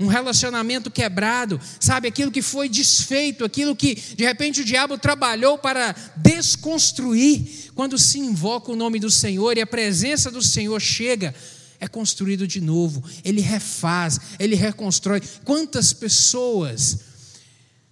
um 0.00 0.06
relacionamento 0.06 0.90
quebrado, 0.90 1.60
sabe, 1.80 2.08
aquilo 2.08 2.30
que 2.30 2.42
foi 2.42 2.68
desfeito, 2.68 3.44
aquilo 3.44 3.76
que 3.76 3.94
de 3.94 4.24
repente 4.24 4.60
o 4.60 4.64
diabo 4.64 4.96
trabalhou 4.96 5.58
para 5.58 5.94
desconstruir, 6.16 7.70
quando 7.74 7.98
se 7.98 8.18
invoca 8.18 8.72
o 8.72 8.76
nome 8.76 8.98
do 8.98 9.10
Senhor 9.10 9.56
e 9.56 9.60
a 9.60 9.66
presença 9.66 10.30
do 10.30 10.42
Senhor 10.42 10.80
chega, 10.80 11.34
é 11.78 11.88
construído 11.88 12.46
de 12.46 12.60
novo, 12.60 13.02
ele 13.24 13.40
refaz, 13.40 14.20
ele 14.38 14.54
reconstrói. 14.54 15.20
Quantas 15.44 15.92
pessoas, 15.92 17.00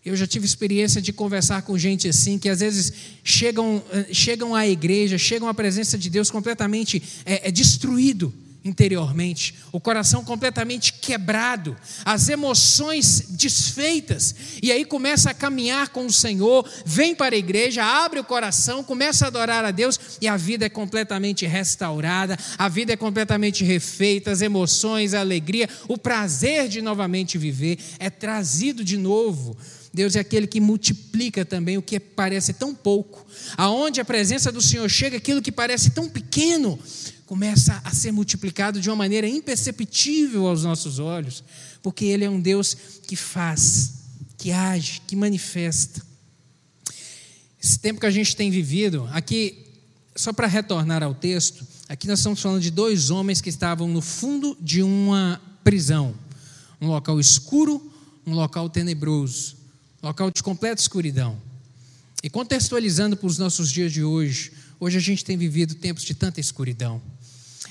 eu 0.04 0.16
já 0.16 0.26
tive 0.26 0.47
experiência 0.47 1.02
de 1.02 1.12
conversar 1.12 1.62
com 1.62 1.76
gente 1.76 2.09
assim, 2.09 2.38
que 2.38 2.49
às 2.49 2.61
vezes 2.61 2.92
chegam, 3.25 3.83
eh, 3.90 4.07
chegam 4.12 4.54
à 4.54 4.66
igreja, 4.66 5.19
chegam 5.19 5.49
à 5.49 5.54
presença 5.54 5.99
de 5.99 6.09
Deus 6.09 6.30
completamente 6.30 7.02
é, 7.26 7.49
é 7.49 7.50
destruído 7.50 8.33
interiormente, 8.64 9.55
o 9.73 9.81
coração 9.81 10.25
completamente 10.25 10.93
quebrado, 10.95 11.76
as 12.05 12.29
emoções 12.29 13.26
desfeitas, 13.31 14.35
e 14.62 14.71
aí 14.71 14.85
começa 14.85 15.31
a 15.31 15.35
caminhar 15.35 15.88
com 15.88 16.07
o 16.07 16.12
Senhor, 16.12 16.69
vem 16.85 17.14
para 17.14 17.35
a 17.35 17.38
igreja, 17.38 17.85
abre 17.85 18.21
o 18.21 18.25
coração, 18.25 18.85
começa 18.85 19.25
a 19.25 19.29
adorar 19.29 19.64
a 19.64 19.71
Deus 19.71 19.99
e 20.21 20.29
a 20.29 20.37
vida 20.37 20.67
é 20.67 20.69
completamente 20.69 21.47
restaurada, 21.47 22.38
a 22.59 22.69
vida 22.69 22.93
é 22.93 22.97
completamente 22.97 23.64
refeita, 23.64 24.31
as 24.31 24.43
emoções, 24.43 25.14
a 25.14 25.21
alegria, 25.21 25.69
o 25.88 25.97
prazer 25.97 26.69
de 26.69 26.83
novamente 26.83 27.38
viver 27.38 27.79
é 27.99 28.11
trazido 28.11 28.85
de 28.85 28.97
novo. 28.97 29.57
Deus 29.93 30.14
é 30.14 30.21
aquele 30.21 30.47
que 30.47 30.61
multiplica 30.61 31.45
também 31.45 31.76
o 31.76 31.83
que 31.83 31.99
parece 31.99 32.52
tão 32.52 32.73
pouco. 32.73 33.26
Aonde 33.57 34.00
a 34.00 34.05
presença 34.05 34.52
do 34.52 34.61
Senhor 34.61 34.88
chega, 34.88 35.17
aquilo 35.17 35.43
que 35.43 35.50
parece 35.50 35.90
tão 35.90 36.09
pequeno, 36.09 36.79
começa 37.30 37.80
a 37.84 37.94
ser 37.94 38.10
multiplicado 38.10 38.80
de 38.80 38.90
uma 38.90 38.96
maneira 38.96 39.28
imperceptível 39.28 40.49
aos 40.49 40.64
nossos 40.64 40.99
olhos, 40.99 41.44
porque 41.80 42.06
Ele 42.06 42.25
é 42.25 42.28
um 42.28 42.40
Deus 42.40 42.76
que 43.06 43.14
faz, 43.14 43.92
que 44.37 44.50
age, 44.50 45.00
que 45.06 45.14
manifesta. 45.14 46.04
Esse 47.62 47.78
tempo 47.78 48.00
que 48.00 48.06
a 48.06 48.10
gente 48.10 48.34
tem 48.34 48.50
vivido, 48.50 49.08
aqui, 49.12 49.64
só 50.16 50.32
para 50.32 50.49
retornar 50.49 51.04
ao 51.04 51.14
texto, 51.14 51.64
aqui 51.88 52.08
nós 52.08 52.18
estamos 52.18 52.42
falando 52.42 52.60
de 52.60 52.70
dois 52.72 53.10
homens 53.10 53.40
que 53.40 53.49
estavam 53.49 53.87
no 53.87 54.02
fundo 54.02 54.58
de 54.60 54.82
uma 54.82 55.40
prisão, 55.62 56.16
um 56.80 56.88
local 56.88 57.20
escuro, 57.20 57.92
um 58.26 58.34
local 58.34 58.68
tenebroso, 58.68 59.56
local 60.02 60.32
de 60.32 60.42
completa 60.42 60.82
escuridão. 60.82 61.40
E 62.25 62.28
contextualizando 62.28 63.16
para 63.16 63.28
os 63.28 63.38
nossos 63.38 63.70
dias 63.70 63.92
de 63.92 64.02
hoje, 64.02 64.50
hoje 64.80 64.99
a 64.99 65.00
gente 65.00 65.25
tem 65.25 65.37
vivido 65.37 65.76
tempos 65.76 66.02
de 66.02 66.12
tanta 66.12 66.40
escuridão. 66.40 67.00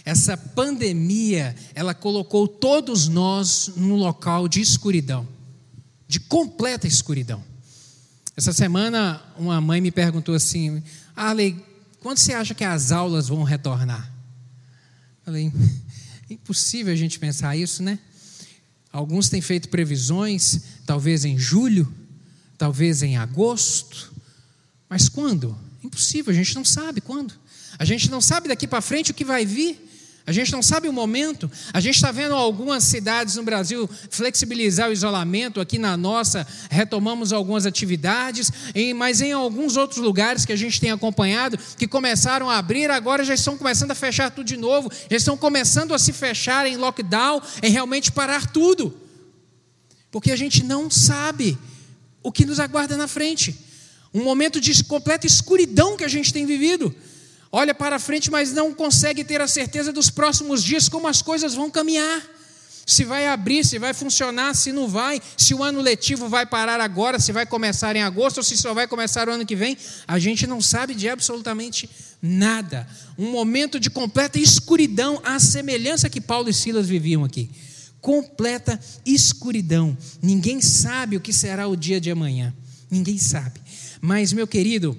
Essa 0.05 0.37
pandemia, 0.37 1.55
ela 1.73 1.93
colocou 1.93 2.47
todos 2.47 3.07
nós 3.07 3.71
num 3.75 3.95
local 3.95 4.47
de 4.47 4.61
escuridão, 4.61 5.27
de 6.07 6.19
completa 6.19 6.87
escuridão. 6.87 7.43
Essa 8.35 8.53
semana, 8.53 9.21
uma 9.37 9.59
mãe 9.59 9.81
me 9.81 9.91
perguntou 9.91 10.33
assim: 10.35 10.81
Ale, 11.15 11.63
quando 11.99 12.17
você 12.17 12.33
acha 12.33 12.53
que 12.53 12.63
as 12.63 12.91
aulas 12.91 13.27
vão 13.27 13.43
retornar? 13.43 14.11
Falei: 15.25 15.51
impossível 16.29 16.93
a 16.93 16.95
gente 16.95 17.19
pensar 17.19 17.55
isso, 17.55 17.83
né? 17.83 17.99
Alguns 18.91 19.29
têm 19.29 19.41
feito 19.41 19.69
previsões, 19.69 20.61
talvez 20.85 21.25
em 21.25 21.37
julho, 21.37 21.91
talvez 22.57 23.03
em 23.03 23.17
agosto, 23.17 24.11
mas 24.89 25.07
quando? 25.07 25.55
Impossível, 25.83 26.31
a 26.31 26.35
gente 26.35 26.55
não 26.55 26.65
sabe 26.65 26.99
quando. 26.99 27.33
A 27.79 27.85
gente 27.85 28.11
não 28.11 28.19
sabe 28.19 28.49
daqui 28.49 28.67
para 28.67 28.81
frente 28.81 29.11
o 29.11 29.13
que 29.13 29.23
vai 29.23 29.45
vir. 29.45 29.87
A 30.27 30.31
gente 30.33 30.51
não 30.51 30.61
sabe 30.61 30.89
o 30.89 30.93
momento. 30.93 31.49
A 31.73 31.79
gente 31.79 31.95
está 31.95 32.11
vendo 32.11 32.35
algumas 32.35 32.83
cidades 32.83 33.35
no 33.35 33.43
Brasil 33.43 33.89
flexibilizar 34.11 34.89
o 34.89 34.93
isolamento. 34.93 35.61
Aqui 35.61 35.79
na 35.79 35.95
nossa, 35.95 36.45
retomamos 36.69 37.31
algumas 37.31 37.65
atividades, 37.65 38.51
mas 38.95 39.21
em 39.21 39.31
alguns 39.31 39.77
outros 39.77 39.99
lugares 39.99 40.45
que 40.45 40.51
a 40.51 40.57
gente 40.57 40.79
tem 40.79 40.91
acompanhado, 40.91 41.57
que 41.77 41.87
começaram 41.87 42.49
a 42.49 42.57
abrir, 42.57 42.91
agora 42.91 43.23
já 43.23 43.33
estão 43.33 43.57
começando 43.57 43.91
a 43.91 43.95
fechar 43.95 44.29
tudo 44.29 44.45
de 44.45 44.57
novo, 44.57 44.91
já 45.09 45.17
estão 45.17 45.37
começando 45.37 45.93
a 45.93 45.97
se 45.97 46.11
fechar 46.11 46.67
em 46.67 46.75
lockdown, 46.75 47.41
em 47.63 47.71
realmente 47.71 48.11
parar 48.11 48.51
tudo. 48.51 48.95
Porque 50.11 50.31
a 50.31 50.35
gente 50.35 50.63
não 50.63 50.91
sabe 50.91 51.57
o 52.21 52.31
que 52.31 52.45
nos 52.45 52.59
aguarda 52.59 52.97
na 52.97 53.07
frente. 53.07 53.57
Um 54.13 54.23
momento 54.23 54.59
de 54.59 54.83
completa 54.83 55.25
escuridão 55.25 55.95
que 55.95 56.03
a 56.03 56.09
gente 56.09 56.33
tem 56.33 56.45
vivido 56.45 56.93
olha 57.51 57.73
para 57.73 57.99
frente, 57.99 58.29
mas 58.29 58.53
não 58.53 58.73
consegue 58.73 59.23
ter 59.23 59.41
a 59.41 59.47
certeza 59.47 59.91
dos 59.91 60.09
próximos 60.09 60.63
dias, 60.63 60.89
como 60.89 61.07
as 61.07 61.21
coisas 61.21 61.53
vão 61.55 61.69
caminhar. 61.69 62.21
Se 62.85 63.03
vai 63.03 63.27
abrir, 63.27 63.63
se 63.63 63.77
vai 63.77 63.93
funcionar, 63.93 64.55
se 64.55 64.71
não 64.71 64.87
vai, 64.87 65.21
se 65.37 65.53
o 65.53 65.63
ano 65.63 65.79
letivo 65.79 66.27
vai 66.27 66.45
parar 66.45 66.81
agora, 66.81 67.19
se 67.19 67.31
vai 67.31 67.45
começar 67.45 67.95
em 67.95 68.01
agosto 68.01 68.37
ou 68.37 68.43
se 68.43 68.57
só 68.57 68.73
vai 68.73 68.87
começar 68.87 69.29
o 69.29 69.31
ano 69.31 69.45
que 69.45 69.55
vem, 69.55 69.77
a 70.07 70.17
gente 70.17 70.47
não 70.47 70.59
sabe 70.59 70.95
de 70.95 71.07
absolutamente 71.07 71.87
nada. 72.19 72.87
Um 73.15 73.31
momento 73.31 73.79
de 73.79 73.91
completa 73.91 74.39
escuridão, 74.39 75.21
à 75.23 75.39
semelhança 75.39 76.09
que 76.09 76.19
Paulo 76.19 76.49
e 76.49 76.53
Silas 76.53 76.87
viviam 76.87 77.23
aqui. 77.23 77.51
Completa 78.01 78.79
escuridão. 79.05 79.95
Ninguém 80.21 80.59
sabe 80.59 81.15
o 81.15 81.21
que 81.21 81.31
será 81.31 81.67
o 81.67 81.75
dia 81.75 82.01
de 82.01 82.09
amanhã. 82.09 82.53
Ninguém 82.89 83.17
sabe. 83.17 83.61
Mas, 84.01 84.33
meu 84.33 84.47
querido, 84.47 84.97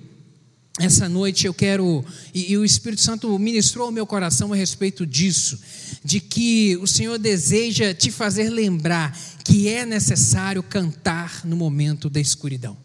essa 0.80 1.08
noite 1.08 1.46
eu 1.46 1.52
quero, 1.52 2.04
e, 2.34 2.52
e, 2.52 2.56
o 2.56 2.64
Espírito 2.64 3.02
Santo 3.02 3.38
ministrou 3.38 3.86
ao 3.86 3.92
meu 3.92 4.06
coração 4.06 4.52
a 4.52 4.56
respeito 4.56 5.06
disso, 5.06 5.60
de 6.02 6.20
que 6.20 6.76
o 6.78 6.86
Senhor 6.86 7.18
deseja 7.18 7.92
te 7.92 8.10
fazer 8.10 8.48
lembrar 8.48 9.16
que 9.44 9.68
é 9.68 9.84
necessário 9.84 10.62
cantar 10.62 11.44
no 11.44 11.56
momento 11.56 12.08
da 12.08 12.18
escuridão. 12.18 12.76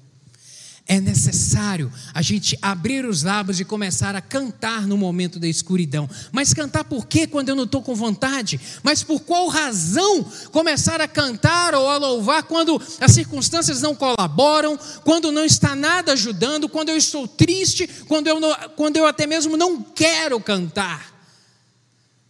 É 0.87 1.01
necessário 1.01 1.91
a 2.13 2.21
gente 2.21 2.55
abrir 2.61 3.05
os 3.05 3.23
lábios 3.23 3.59
e 3.59 3.65
começar 3.65 4.15
a 4.15 4.21
cantar 4.21 4.85
no 4.85 4.95
momento 4.95 5.39
da 5.39 5.47
escuridão. 5.47 6.07
Mas 6.31 6.53
cantar 6.53 6.83
por 6.83 7.07
quê 7.07 7.25
quando 7.25 7.49
eu 7.49 7.55
não 7.55 7.63
estou 7.63 7.81
com 7.81 7.95
vontade? 7.95 8.61
Mas 8.83 9.01
por 9.01 9.21
qual 9.21 9.47
razão 9.47 10.23
começar 10.51 11.01
a 11.01 11.07
cantar 11.07 11.73
ou 11.73 11.89
a 11.89 11.97
louvar 11.97 12.43
quando 12.43 12.79
as 13.01 13.11
circunstâncias 13.13 13.81
não 13.81 13.95
colaboram, 13.95 14.77
quando 15.03 15.31
não 15.31 15.43
está 15.43 15.75
nada 15.75 16.13
ajudando, 16.13 16.69
quando 16.69 16.89
eu 16.89 16.97
estou 16.97 17.27
triste, 17.27 17.87
quando 18.07 18.27
eu, 18.27 18.39
não, 18.39 18.53
quando 18.75 18.97
eu 18.97 19.07
até 19.07 19.25
mesmo 19.25 19.57
não 19.57 19.81
quero 19.81 20.39
cantar? 20.39 21.15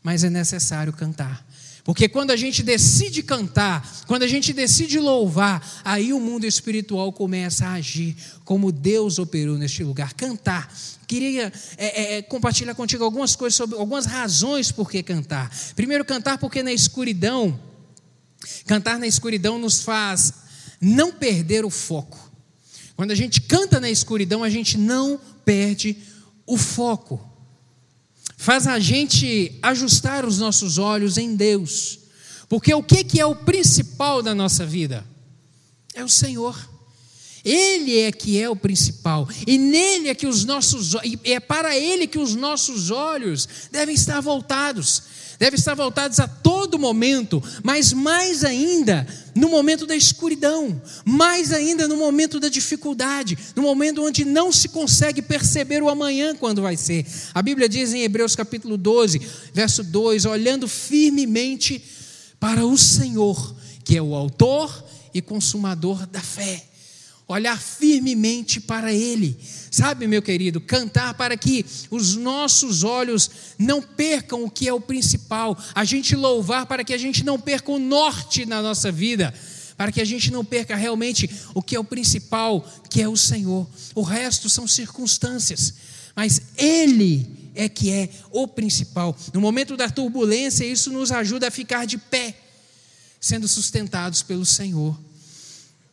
Mas 0.02 0.24
é 0.24 0.30
necessário 0.30 0.94
cantar. 0.94 1.46
Porque 1.86 2.10
quando 2.10 2.32
a 2.32 2.36
gente 2.36 2.64
decide 2.64 3.22
cantar, 3.22 4.04
quando 4.08 4.24
a 4.24 4.28
gente 4.28 4.52
decide 4.52 5.00
louvar, 5.00 5.64
aí 5.86 6.14
o 6.14 6.20
mundo 6.20 6.44
espiritual 6.44 7.14
começa 7.14 7.68
a 7.68 7.74
agir 7.74 8.18
como 8.44 8.72
Deus 8.72 9.20
operou 9.20 9.56
neste 9.56 9.84
lugar. 9.84 10.12
Cantar. 10.16 10.76
Queria 11.08 11.54
é, 11.78 12.16
é, 12.16 12.22
compartilhar 12.24 12.74
contigo 12.74 13.04
algumas 13.04 13.36
coisas 13.36 13.56
sobre 13.56 13.78
algumas 13.78 14.08
razões 14.08 14.72
por 14.72 14.90
que 14.90 15.04
cantar. 15.04 15.56
Primeiro, 15.76 16.04
cantar 16.04 16.40
porque 16.40 16.64
na 16.64 16.74
escuridão, 16.74 17.60
cantar 18.66 18.98
na 18.98 19.06
escuridão 19.06 19.60
nos 19.60 19.84
faz 19.84 20.34
não 20.82 21.12
perder 21.12 21.64
o 21.64 21.70
foco. 21.70 22.32
Quando 22.96 23.12
a 23.12 23.16
gente 23.16 23.40
canta 23.42 23.80
na 23.80 23.92
escuridão, 23.92 24.44
a 24.44 24.50
gente 24.50 24.76
não 24.76 25.22
perde 25.46 25.96
o 26.48 26.58
foco 26.58 27.35
faz 28.38 28.68
a 28.68 28.80
gente 28.80 29.58
ajustar 29.62 30.26
os 30.26 30.40
nossos 30.40 30.78
olhos 30.78 31.18
em 31.18 31.36
Deus. 31.36 32.00
Porque 32.48 32.74
o 32.74 32.84
que 32.84 33.20
é 33.20 33.26
o 33.26 33.36
principal 33.36 34.22
da 34.22 34.36
nossa 34.36 34.66
vida? 34.66 35.06
É 35.94 36.04
o 36.04 36.10
Senhor. 36.10 36.56
Ele 37.44 38.00
é 38.00 38.12
que 38.12 38.42
é 38.42 38.50
o 38.50 38.56
principal. 38.56 39.28
E 39.46 39.58
nele 39.58 40.10
é 40.10 40.16
que 40.16 40.26
os 40.26 40.44
nossos 40.44 40.96
é 41.24 41.40
para 41.40 41.78
ele 41.78 42.08
que 42.08 42.18
os 42.18 42.34
nossos 42.34 42.90
olhos 42.90 43.48
devem 43.72 43.94
estar 43.94 44.20
voltados 44.20 45.04
deve 45.40 45.56
estar 45.56 45.76
voltados 45.76 46.20
a 46.20 46.28
todo 46.28 46.80
momento, 46.80 47.44
mas 47.64 47.92
mais 47.94 48.44
ainda 48.44 49.06
no 49.34 49.50
momento 49.50 49.86
da 49.86 49.96
escuridão, 49.96 50.82
mais 51.04 51.52
ainda 51.52 51.88
no 51.88 51.98
momento 51.98 52.40
da 52.40 52.50
dificuldade, 52.50 53.38
no 53.56 53.64
momento 53.64 54.04
onde 54.04 54.24
não 54.24 54.52
se 54.52 54.70
consegue 54.70 55.22
perceber 55.22 55.84
o 55.84 55.90
amanhã 55.90 56.36
quando 56.36 56.62
vai 56.62 56.78
ser. 56.78 57.06
A 57.34 57.42
Bíblia 57.42 57.68
diz 57.68 57.94
em 57.94 58.04
Hebreus 58.04 58.36
capítulo 58.36 58.78
12, 58.78 59.22
verso 59.54 59.84
2: 59.84 60.26
olhando 60.26 60.68
firmemente 60.68 61.84
para 62.40 62.66
o 62.66 62.78
Senhor, 62.78 63.56
que 63.84 63.98
é 63.98 64.02
o 64.02 64.16
autor 64.16 64.84
e 65.14 65.22
consumador 65.22 66.06
da 66.08 66.22
fé 66.22 66.75
olhar 67.28 67.60
firmemente 67.60 68.60
para 68.60 68.94
Ele. 68.94 69.38
Sabe, 69.72 70.08
meu 70.08 70.22
querido, 70.22 70.62
cantar 70.62 71.14
para 71.16 71.36
que 71.36 71.66
os 71.90 72.16
nossos 72.16 72.84
olhos 72.84 73.30
não 73.58 73.82
percam 73.82 74.44
o 74.44 74.50
que 74.50 74.68
é 74.68 74.74
o 74.74 74.80
principal, 74.80 75.58
a 75.74 75.84
gente 75.84 76.16
louvar 76.16 76.66
para 76.66 76.84
que 76.84 76.94
a 76.94 76.98
gente 76.98 77.24
não 77.24 77.40
perca 77.40 77.72
o 77.72 77.80
norte 77.80 78.46
na 78.46 78.62
nossa 78.62 78.92
vida, 78.92 79.34
para 79.76 79.92
que 79.92 80.00
a 80.00 80.06
gente 80.06 80.32
não 80.32 80.46
perca 80.46 80.76
realmente 80.76 81.30
o 81.54 81.62
que 81.62 81.76
é 81.76 81.80
o 81.80 81.84
principal, 81.84 82.66
que 82.90 83.02
é 83.02 83.10
o 83.10 83.18
Senhor. 83.18 83.68
O 83.94 84.02
resto 84.02 84.50
são 84.50 84.68
circunstâncias, 84.68 85.74
mas 86.16 86.42
Ele 86.58 87.28
é 87.56 87.68
que 87.68 87.92
é 87.92 88.10
o 88.32 88.48
principal. 88.48 89.18
No 89.34 89.42
momento 89.42 89.76
da 89.76 89.90
turbulência, 89.90 90.64
isso 90.64 90.92
nos 90.92 91.12
ajuda 91.12 91.48
a 91.48 91.52
ficar 91.52 91.86
de 91.86 91.98
pé, 91.98 92.38
sendo 93.20 93.48
sustentados 93.48 94.22
pelo 94.22 94.46
Senhor. 94.46 94.98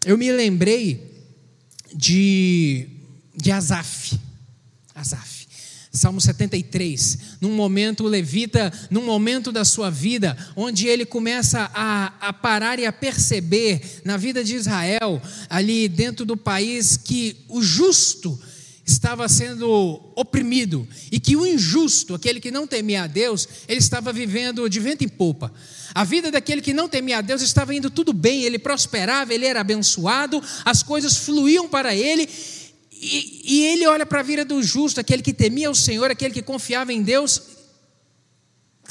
Eu 0.04 0.18
me 0.18 0.30
lembrei 0.30 1.11
de, 1.94 2.88
de 3.36 3.50
Asaf. 3.50 4.18
Asaf. 4.94 5.42
Salmo 5.94 6.22
73, 6.22 7.18
num 7.38 7.52
momento, 7.52 8.04
o 8.04 8.08
levita, 8.08 8.72
num 8.90 9.04
momento 9.04 9.52
da 9.52 9.62
sua 9.62 9.90
vida, 9.90 10.34
onde 10.56 10.86
ele 10.86 11.04
começa 11.04 11.70
a, 11.74 12.14
a 12.18 12.32
parar 12.32 12.78
e 12.78 12.86
a 12.86 12.92
perceber 12.92 14.00
na 14.02 14.16
vida 14.16 14.42
de 14.42 14.54
Israel, 14.54 15.20
ali 15.50 15.88
dentro 15.88 16.24
do 16.24 16.34
país, 16.34 16.96
que 16.96 17.36
o 17.46 17.60
justo 17.60 18.40
estava 18.92 19.28
sendo 19.28 20.00
oprimido 20.14 20.86
e 21.10 21.18
que 21.18 21.36
o 21.36 21.46
injusto, 21.46 22.14
aquele 22.14 22.40
que 22.40 22.50
não 22.50 22.66
temia 22.66 23.04
a 23.04 23.06
Deus, 23.06 23.48
ele 23.66 23.78
estava 23.78 24.12
vivendo 24.12 24.68
de 24.68 24.78
vento 24.80 25.02
em 25.02 25.08
popa. 25.08 25.52
A 25.94 26.04
vida 26.04 26.30
daquele 26.30 26.62
que 26.62 26.72
não 26.72 26.88
temia 26.88 27.18
a 27.18 27.20
Deus 27.20 27.42
estava 27.42 27.74
indo 27.74 27.90
tudo 27.90 28.12
bem, 28.12 28.42
ele 28.42 28.58
prosperava, 28.58 29.34
ele 29.34 29.46
era 29.46 29.60
abençoado, 29.60 30.42
as 30.64 30.82
coisas 30.82 31.16
fluíam 31.16 31.68
para 31.68 31.94
ele. 31.94 32.28
E, 32.92 33.42
e 33.44 33.66
ele 33.66 33.86
olha 33.86 34.06
para 34.06 34.20
a 34.20 34.22
vida 34.22 34.44
do 34.44 34.62
justo, 34.62 35.00
aquele 35.00 35.22
que 35.22 35.32
temia 35.32 35.70
o 35.70 35.74
Senhor, 35.74 36.10
aquele 36.10 36.32
que 36.32 36.42
confiava 36.42 36.92
em 36.92 37.02
Deus, 37.02 37.42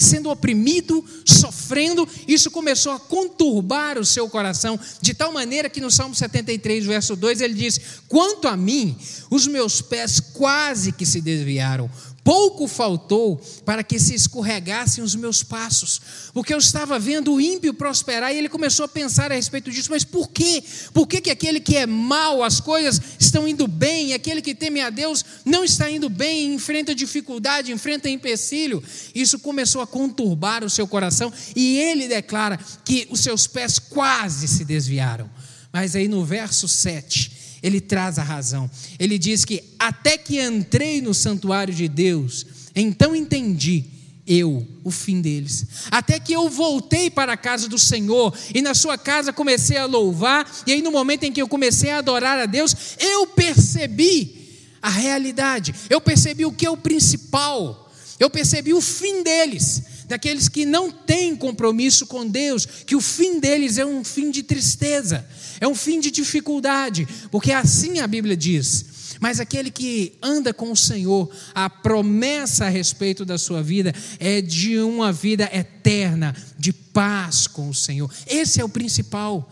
sendo 0.03 0.29
oprimido, 0.29 1.03
sofrendo, 1.25 2.07
isso 2.27 2.51
começou 2.51 2.91
a 2.91 2.99
conturbar 2.99 3.97
o 3.97 4.05
seu 4.05 4.29
coração, 4.29 4.79
de 5.01 5.13
tal 5.13 5.31
maneira 5.31 5.69
que 5.69 5.81
no 5.81 5.91
Salmo 5.91 6.15
73, 6.15 6.85
verso 6.85 7.15
2, 7.15 7.41
ele 7.41 7.53
diz: 7.53 7.79
Quanto 8.07 8.47
a 8.47 8.57
mim, 8.57 8.97
os 9.29 9.47
meus 9.47 9.81
pés 9.81 10.19
quase 10.19 10.91
que 10.91 11.05
se 11.05 11.21
desviaram, 11.21 11.89
Pouco 12.23 12.67
faltou 12.67 13.41
para 13.65 13.83
que 13.83 13.97
se 13.97 14.13
escorregassem 14.13 15.03
os 15.03 15.15
meus 15.15 15.41
passos, 15.41 15.99
porque 16.33 16.53
eu 16.53 16.59
estava 16.59 16.99
vendo 16.99 17.33
o 17.33 17.41
ímpio 17.41 17.73
prosperar 17.73 18.31
e 18.31 18.37
ele 18.37 18.47
começou 18.47 18.85
a 18.85 18.87
pensar 18.87 19.31
a 19.31 19.35
respeito 19.35 19.71
disso, 19.71 19.89
mas 19.89 20.03
por 20.03 20.29
quê? 20.29 20.63
Por 20.93 21.07
que, 21.07 21.19
que 21.19 21.31
aquele 21.31 21.59
que 21.59 21.75
é 21.75 21.87
mau, 21.87 22.43
as 22.43 22.59
coisas 22.59 23.01
estão 23.19 23.47
indo 23.47 23.67
bem, 23.67 24.09
e 24.09 24.13
aquele 24.13 24.39
que 24.41 24.53
teme 24.53 24.81
a 24.81 24.91
Deus 24.91 25.25
não 25.43 25.63
está 25.63 25.89
indo 25.89 26.09
bem, 26.09 26.53
enfrenta 26.53 26.93
dificuldade, 26.93 27.71
enfrenta 27.71 28.07
empecilho? 28.07 28.83
Isso 29.15 29.39
começou 29.39 29.81
a 29.81 29.87
conturbar 29.87 30.63
o 30.63 30.69
seu 30.69 30.87
coração 30.87 31.33
e 31.55 31.79
ele 31.79 32.07
declara 32.07 32.59
que 32.85 33.07
os 33.09 33.21
seus 33.21 33.47
pés 33.47 33.79
quase 33.79 34.47
se 34.47 34.63
desviaram. 34.63 35.27
Mas 35.73 35.95
aí 35.95 36.07
no 36.07 36.23
verso 36.23 36.67
7, 36.67 37.40
ele 37.61 37.79
traz 37.79 38.17
a 38.17 38.23
razão. 38.23 38.69
Ele 38.99 39.17
diz 39.17 39.45
que 39.45 39.63
até 39.77 40.17
que 40.17 40.41
entrei 40.41 41.01
no 41.01 41.13
santuário 41.13 41.73
de 41.73 41.87
Deus, 41.87 42.45
então 42.75 43.15
entendi 43.15 43.85
eu 44.25 44.65
o 44.83 44.91
fim 44.91 45.21
deles. 45.21 45.65
Até 45.89 46.19
que 46.19 46.33
eu 46.33 46.49
voltei 46.49 47.09
para 47.09 47.33
a 47.33 47.37
casa 47.37 47.67
do 47.67 47.77
Senhor 47.77 48.33
e 48.53 48.61
na 48.61 48.73
sua 48.73 48.97
casa 48.97 49.33
comecei 49.33 49.77
a 49.77 49.85
louvar, 49.85 50.49
e 50.65 50.71
aí 50.71 50.81
no 50.81 50.91
momento 50.91 51.23
em 51.23 51.31
que 51.31 51.41
eu 51.41 51.47
comecei 51.47 51.89
a 51.89 51.97
adorar 51.97 52.39
a 52.39 52.45
Deus, 52.45 52.75
eu 52.99 53.27
percebi 53.27 54.41
a 54.81 54.89
realidade. 54.89 55.75
Eu 55.89 56.01
percebi 56.01 56.45
o 56.45 56.51
que 56.51 56.65
é 56.65 56.69
o 56.69 56.77
principal. 56.77 57.91
Eu 58.19 58.29
percebi 58.29 58.73
o 58.73 58.81
fim 58.81 59.23
deles 59.23 59.83
daqueles 60.11 60.49
que 60.49 60.65
não 60.65 60.91
têm 60.91 61.35
compromisso 61.35 62.05
com 62.05 62.27
Deus, 62.27 62.65
que 62.65 62.95
o 62.95 63.01
fim 63.01 63.39
deles 63.39 63.77
é 63.77 63.85
um 63.85 64.03
fim 64.03 64.29
de 64.29 64.43
tristeza, 64.43 65.25
é 65.59 65.67
um 65.67 65.73
fim 65.73 66.01
de 66.01 66.11
dificuldade, 66.11 67.07
porque 67.31 67.51
assim 67.51 67.99
a 67.99 68.07
Bíblia 68.07 68.35
diz. 68.35 68.85
Mas 69.21 69.39
aquele 69.39 69.71
que 69.71 70.17
anda 70.21 70.53
com 70.53 70.71
o 70.71 70.75
Senhor, 70.75 71.31
a 71.53 71.69
promessa 71.69 72.65
a 72.65 72.69
respeito 72.69 73.23
da 73.23 73.37
sua 73.37 73.63
vida 73.63 73.93
é 74.19 74.41
de 74.41 74.79
uma 74.79 75.13
vida 75.13 75.49
eterna, 75.53 76.35
de 76.57 76.73
paz 76.73 77.47
com 77.47 77.69
o 77.69 77.73
Senhor. 77.73 78.11
Esse 78.27 78.59
é 78.59 78.65
o 78.65 78.69
principal. 78.69 79.49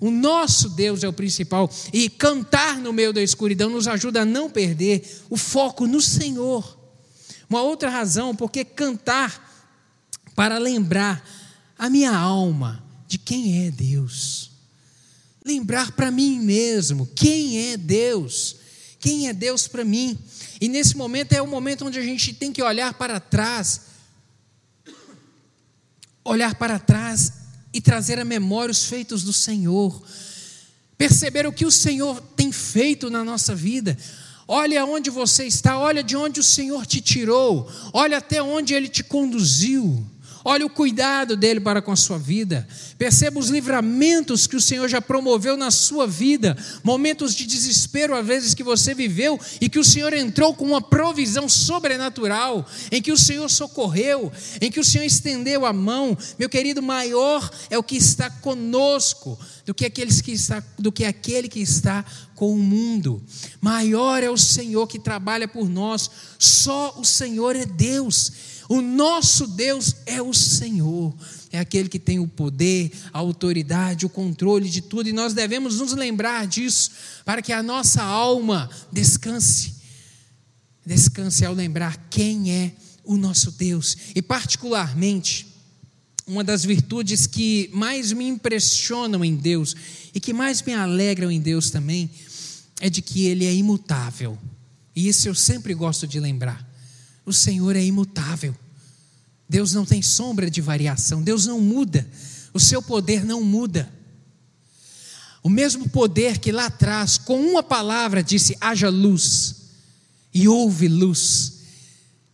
O 0.00 0.10
nosso 0.10 0.70
Deus 0.70 1.02
é 1.02 1.08
o 1.08 1.12
principal. 1.12 1.68
E 1.92 2.08
cantar 2.08 2.78
no 2.78 2.92
meio 2.92 3.12
da 3.12 3.22
escuridão 3.22 3.68
nos 3.68 3.88
ajuda 3.88 4.22
a 4.22 4.24
não 4.24 4.48
perder 4.48 5.02
o 5.28 5.36
foco 5.36 5.86
no 5.86 6.00
Senhor. 6.00 6.78
Uma 7.50 7.62
outra 7.62 7.90
razão, 7.90 8.36
porque 8.36 8.64
cantar 8.64 9.47
para 10.38 10.56
lembrar 10.56 11.28
a 11.76 11.90
minha 11.90 12.16
alma 12.16 12.80
de 13.08 13.18
quem 13.18 13.66
é 13.66 13.72
Deus. 13.72 14.52
Lembrar 15.44 15.90
para 15.90 16.12
mim 16.12 16.38
mesmo 16.38 17.08
quem 17.12 17.72
é 17.72 17.76
Deus, 17.76 18.54
Quem 19.00 19.28
é 19.28 19.32
Deus 19.32 19.66
para 19.66 19.84
mim? 19.84 20.16
E 20.60 20.68
nesse 20.68 20.96
momento 20.96 21.32
é 21.32 21.42
o 21.42 21.46
momento 21.46 21.84
onde 21.84 21.98
a 21.98 22.02
gente 22.02 22.32
tem 22.32 22.52
que 22.52 22.62
olhar 22.62 22.94
para 22.94 23.18
trás, 23.18 23.80
olhar 26.24 26.54
para 26.54 26.78
trás 26.78 27.32
e 27.72 27.80
trazer 27.80 28.20
à 28.20 28.24
memória 28.24 28.70
os 28.70 28.84
feitos 28.84 29.24
do 29.24 29.32
Senhor, 29.32 30.00
perceber 30.96 31.48
o 31.48 31.52
que 31.52 31.66
o 31.66 31.70
Senhor 31.72 32.20
tem 32.36 32.52
feito 32.52 33.10
na 33.10 33.24
nossa 33.24 33.56
vida. 33.56 33.98
Olha 34.46 34.84
onde 34.84 35.10
você 35.10 35.46
está, 35.46 35.76
olha 35.76 36.02
de 36.02 36.14
onde 36.14 36.38
o 36.38 36.44
Senhor 36.44 36.86
te 36.86 37.00
tirou, 37.00 37.68
olha 37.92 38.18
até 38.18 38.40
onde 38.40 38.72
Ele 38.72 38.88
te 38.88 39.02
conduziu. 39.02 40.06
Olha 40.50 40.64
o 40.64 40.70
cuidado 40.70 41.36
dele 41.36 41.60
para 41.60 41.82
com 41.82 41.92
a 41.92 41.96
sua 41.96 42.18
vida. 42.18 42.66
Perceba 42.96 43.38
os 43.38 43.50
livramentos 43.50 44.46
que 44.46 44.56
o 44.56 44.60
Senhor 44.62 44.88
já 44.88 44.98
promoveu 44.98 45.58
na 45.58 45.70
sua 45.70 46.06
vida. 46.06 46.56
Momentos 46.82 47.34
de 47.34 47.44
desespero, 47.44 48.16
às 48.16 48.26
vezes, 48.26 48.54
que 48.54 48.62
você 48.62 48.94
viveu 48.94 49.38
e 49.60 49.68
que 49.68 49.78
o 49.78 49.84
Senhor 49.84 50.10
entrou 50.14 50.54
com 50.54 50.64
uma 50.64 50.80
provisão 50.80 51.50
sobrenatural, 51.50 52.66
em 52.90 53.02
que 53.02 53.12
o 53.12 53.18
Senhor 53.18 53.46
socorreu, 53.50 54.32
em 54.58 54.70
que 54.70 54.80
o 54.80 54.84
Senhor 54.84 55.04
estendeu 55.04 55.66
a 55.66 55.72
mão. 55.74 56.16
Meu 56.38 56.48
querido, 56.48 56.80
maior 56.80 57.50
é 57.68 57.76
o 57.76 57.82
que 57.82 57.98
está 57.98 58.30
conosco 58.30 59.38
do 59.66 59.74
que, 59.74 59.84
aqueles 59.84 60.22
que 60.22 60.32
está, 60.32 60.64
do 60.78 60.90
que 60.90 61.04
aquele 61.04 61.46
que 61.46 61.60
está 61.60 62.02
com 62.34 62.54
o 62.54 62.58
mundo. 62.58 63.22
Maior 63.60 64.22
é 64.22 64.30
o 64.30 64.38
Senhor 64.38 64.86
que 64.86 64.98
trabalha 64.98 65.46
por 65.46 65.68
nós. 65.68 66.10
Só 66.38 66.94
o 66.98 67.04
Senhor 67.04 67.54
é 67.54 67.66
Deus. 67.66 68.32
O 68.68 68.82
nosso 68.82 69.46
Deus 69.46 69.96
é 70.04 70.20
o 70.20 70.34
Senhor, 70.34 71.14
é 71.50 71.58
aquele 71.58 71.88
que 71.88 71.98
tem 71.98 72.18
o 72.18 72.28
poder, 72.28 72.92
a 73.10 73.18
autoridade, 73.18 74.04
o 74.04 74.10
controle 74.10 74.68
de 74.68 74.82
tudo, 74.82 75.08
e 75.08 75.12
nós 75.12 75.32
devemos 75.32 75.78
nos 75.78 75.94
lembrar 75.94 76.46
disso, 76.46 76.90
para 77.24 77.40
que 77.40 77.50
a 77.50 77.62
nossa 77.62 78.02
alma 78.02 78.68
descanse. 78.92 79.76
Descanse 80.84 81.46
ao 81.46 81.54
lembrar 81.54 82.08
quem 82.10 82.52
é 82.52 82.72
o 83.02 83.16
nosso 83.16 83.50
Deus, 83.52 83.96
e 84.14 84.20
particularmente, 84.20 85.46
uma 86.26 86.44
das 86.44 86.62
virtudes 86.62 87.26
que 87.26 87.70
mais 87.72 88.12
me 88.12 88.28
impressionam 88.28 89.24
em 89.24 89.34
Deus 89.34 89.74
e 90.12 90.20
que 90.20 90.34
mais 90.34 90.60
me 90.60 90.74
alegram 90.74 91.30
em 91.30 91.40
Deus 91.40 91.70
também, 91.70 92.10
é 92.82 92.90
de 92.90 93.00
que 93.00 93.24
Ele 93.24 93.46
é 93.46 93.54
imutável, 93.54 94.38
e 94.94 95.08
isso 95.08 95.26
eu 95.26 95.34
sempre 95.34 95.72
gosto 95.72 96.06
de 96.06 96.20
lembrar. 96.20 96.67
O 97.28 97.32
Senhor 97.32 97.76
é 97.76 97.84
imutável. 97.84 98.56
Deus 99.46 99.74
não 99.74 99.84
tem 99.84 100.00
sombra 100.00 100.50
de 100.50 100.62
variação. 100.62 101.22
Deus 101.22 101.44
não 101.44 101.60
muda. 101.60 102.08
O 102.54 102.58
seu 102.58 102.82
poder 102.82 103.22
não 103.24 103.42
muda. 103.42 103.92
O 105.42 105.50
mesmo 105.50 105.88
poder 105.90 106.38
que 106.38 106.50
lá 106.50 106.66
atrás, 106.66 107.18
com 107.18 107.38
uma 107.38 107.62
palavra, 107.62 108.22
disse: 108.22 108.56
haja 108.60 108.88
luz, 108.88 109.56
e 110.32 110.48
houve 110.48 110.88
luz 110.88 111.57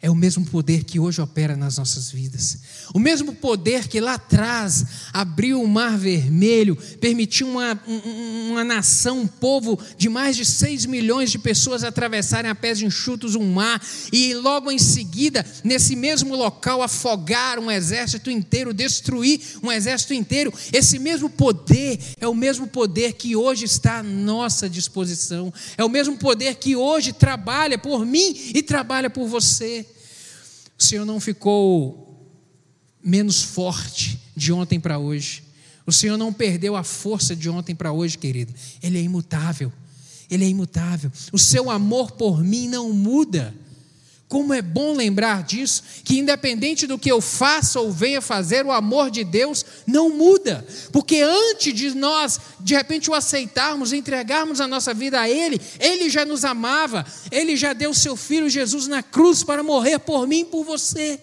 é 0.04 0.10
o 0.10 0.14
mesmo 0.14 0.44
poder 0.44 0.84
que 0.84 1.00
hoje 1.00 1.22
opera 1.22 1.56
nas 1.56 1.78
nossas 1.78 2.10
vidas. 2.10 2.58
O 2.92 2.98
mesmo 2.98 3.34
poder 3.34 3.88
que 3.88 4.02
lá 4.02 4.16
atrás 4.16 4.84
abriu 5.10 5.62
o 5.62 5.66
mar 5.66 5.96
vermelho, 5.96 6.76
permitiu 7.00 7.48
uma, 7.48 7.80
uma 8.50 8.62
nação, 8.62 9.20
um 9.20 9.26
povo 9.26 9.80
de 9.96 10.10
mais 10.10 10.36
de 10.36 10.44
6 10.44 10.84
milhões 10.84 11.30
de 11.30 11.38
pessoas 11.38 11.82
atravessarem 11.82 12.50
a 12.50 12.54
pés 12.54 12.82
enxutos 12.82 13.34
um 13.34 13.50
mar, 13.50 13.82
e 14.12 14.34
logo 14.34 14.70
em 14.70 14.78
seguida, 14.78 15.42
nesse 15.64 15.96
mesmo 15.96 16.36
local, 16.36 16.82
afogar 16.82 17.58
um 17.58 17.70
exército 17.70 18.30
inteiro, 18.30 18.74
destruir 18.74 19.40
um 19.62 19.72
exército 19.72 20.12
inteiro. 20.12 20.52
Esse 20.70 20.98
mesmo 20.98 21.30
poder 21.30 21.98
é 22.20 22.28
o 22.28 22.34
mesmo 22.34 22.66
poder 22.66 23.14
que 23.14 23.34
hoje 23.34 23.64
está 23.64 24.00
à 24.00 24.02
nossa 24.02 24.68
disposição, 24.68 25.50
é 25.78 25.82
o 25.82 25.88
mesmo 25.88 26.18
poder 26.18 26.56
que 26.56 26.76
hoje 26.76 27.14
trabalha 27.14 27.78
por 27.78 28.04
mim 28.04 28.36
e 28.54 28.62
trabalha 28.62 29.08
por 29.08 29.26
você. 29.26 29.86
O 30.78 30.82
Senhor 30.82 31.04
não 31.04 31.20
ficou 31.20 32.04
menos 33.02 33.42
forte 33.42 34.20
de 34.36 34.52
ontem 34.52 34.80
para 34.80 34.98
hoje. 34.98 35.44
O 35.86 35.92
Senhor 35.92 36.16
não 36.16 36.32
perdeu 36.32 36.76
a 36.76 36.82
força 36.82 37.36
de 37.36 37.48
ontem 37.48 37.74
para 37.74 37.92
hoje, 37.92 38.16
querido. 38.16 38.52
Ele 38.82 38.98
é 38.98 39.02
imutável. 39.02 39.72
Ele 40.30 40.44
é 40.44 40.48
imutável. 40.48 41.12
O 41.32 41.38
seu 41.38 41.70
amor 41.70 42.12
por 42.12 42.42
mim 42.42 42.68
não 42.68 42.92
muda. 42.92 43.54
Como 44.34 44.52
é 44.52 44.60
bom 44.60 44.96
lembrar 44.96 45.44
disso, 45.44 45.84
que 46.02 46.18
independente 46.18 46.88
do 46.88 46.98
que 46.98 47.08
eu 47.08 47.20
faça 47.20 47.78
ou 47.78 47.92
venha 47.92 48.20
fazer, 48.20 48.66
o 48.66 48.72
amor 48.72 49.08
de 49.08 49.22
Deus 49.22 49.64
não 49.86 50.10
muda, 50.10 50.66
porque 50.90 51.22
antes 51.22 51.72
de 51.72 51.94
nós, 51.94 52.40
de 52.58 52.74
repente, 52.74 53.08
o 53.08 53.14
aceitarmos, 53.14 53.92
entregarmos 53.92 54.60
a 54.60 54.66
nossa 54.66 54.92
vida 54.92 55.20
a 55.20 55.30
Ele, 55.30 55.60
Ele 55.78 56.10
já 56.10 56.24
nos 56.24 56.44
amava, 56.44 57.06
Ele 57.30 57.56
já 57.56 57.72
deu 57.72 57.94
seu 57.94 58.16
Filho 58.16 58.50
Jesus 58.50 58.88
na 58.88 59.04
cruz 59.04 59.44
para 59.44 59.62
morrer 59.62 60.00
por 60.00 60.26
mim 60.26 60.40
e 60.40 60.46
por 60.46 60.64
você. 60.64 61.20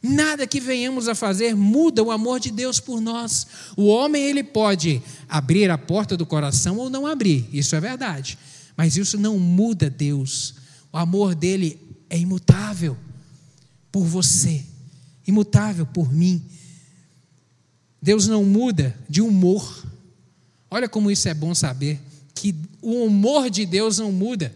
Nada 0.00 0.46
que 0.46 0.60
venhamos 0.60 1.08
a 1.08 1.14
fazer 1.16 1.56
muda 1.56 2.04
o 2.04 2.12
amor 2.12 2.38
de 2.38 2.52
Deus 2.52 2.78
por 2.78 3.00
nós. 3.00 3.48
O 3.76 3.86
homem 3.86 4.22
ele 4.22 4.44
pode 4.44 5.02
abrir 5.28 5.72
a 5.72 5.76
porta 5.76 6.16
do 6.16 6.24
coração 6.24 6.76
ou 6.76 6.88
não 6.88 7.04
abrir, 7.04 7.48
isso 7.52 7.74
é 7.74 7.80
verdade. 7.80 8.38
Mas 8.76 8.96
isso 8.96 9.18
não 9.18 9.40
muda 9.40 9.90
Deus. 9.90 10.54
O 10.92 10.96
amor 10.96 11.34
dele 11.34 11.83
é 12.14 12.18
imutável 12.18 12.96
por 13.90 14.04
você, 14.04 14.64
imutável 15.26 15.84
por 15.84 16.12
mim. 16.12 16.40
Deus 18.00 18.28
não 18.28 18.44
muda 18.44 18.96
de 19.08 19.20
humor. 19.20 19.84
Olha 20.70 20.88
como 20.88 21.10
isso 21.10 21.28
é 21.28 21.34
bom 21.34 21.52
saber, 21.56 22.00
que 22.32 22.54
o 22.80 23.04
humor 23.04 23.50
de 23.50 23.66
Deus 23.66 23.98
não 23.98 24.12
muda. 24.12 24.54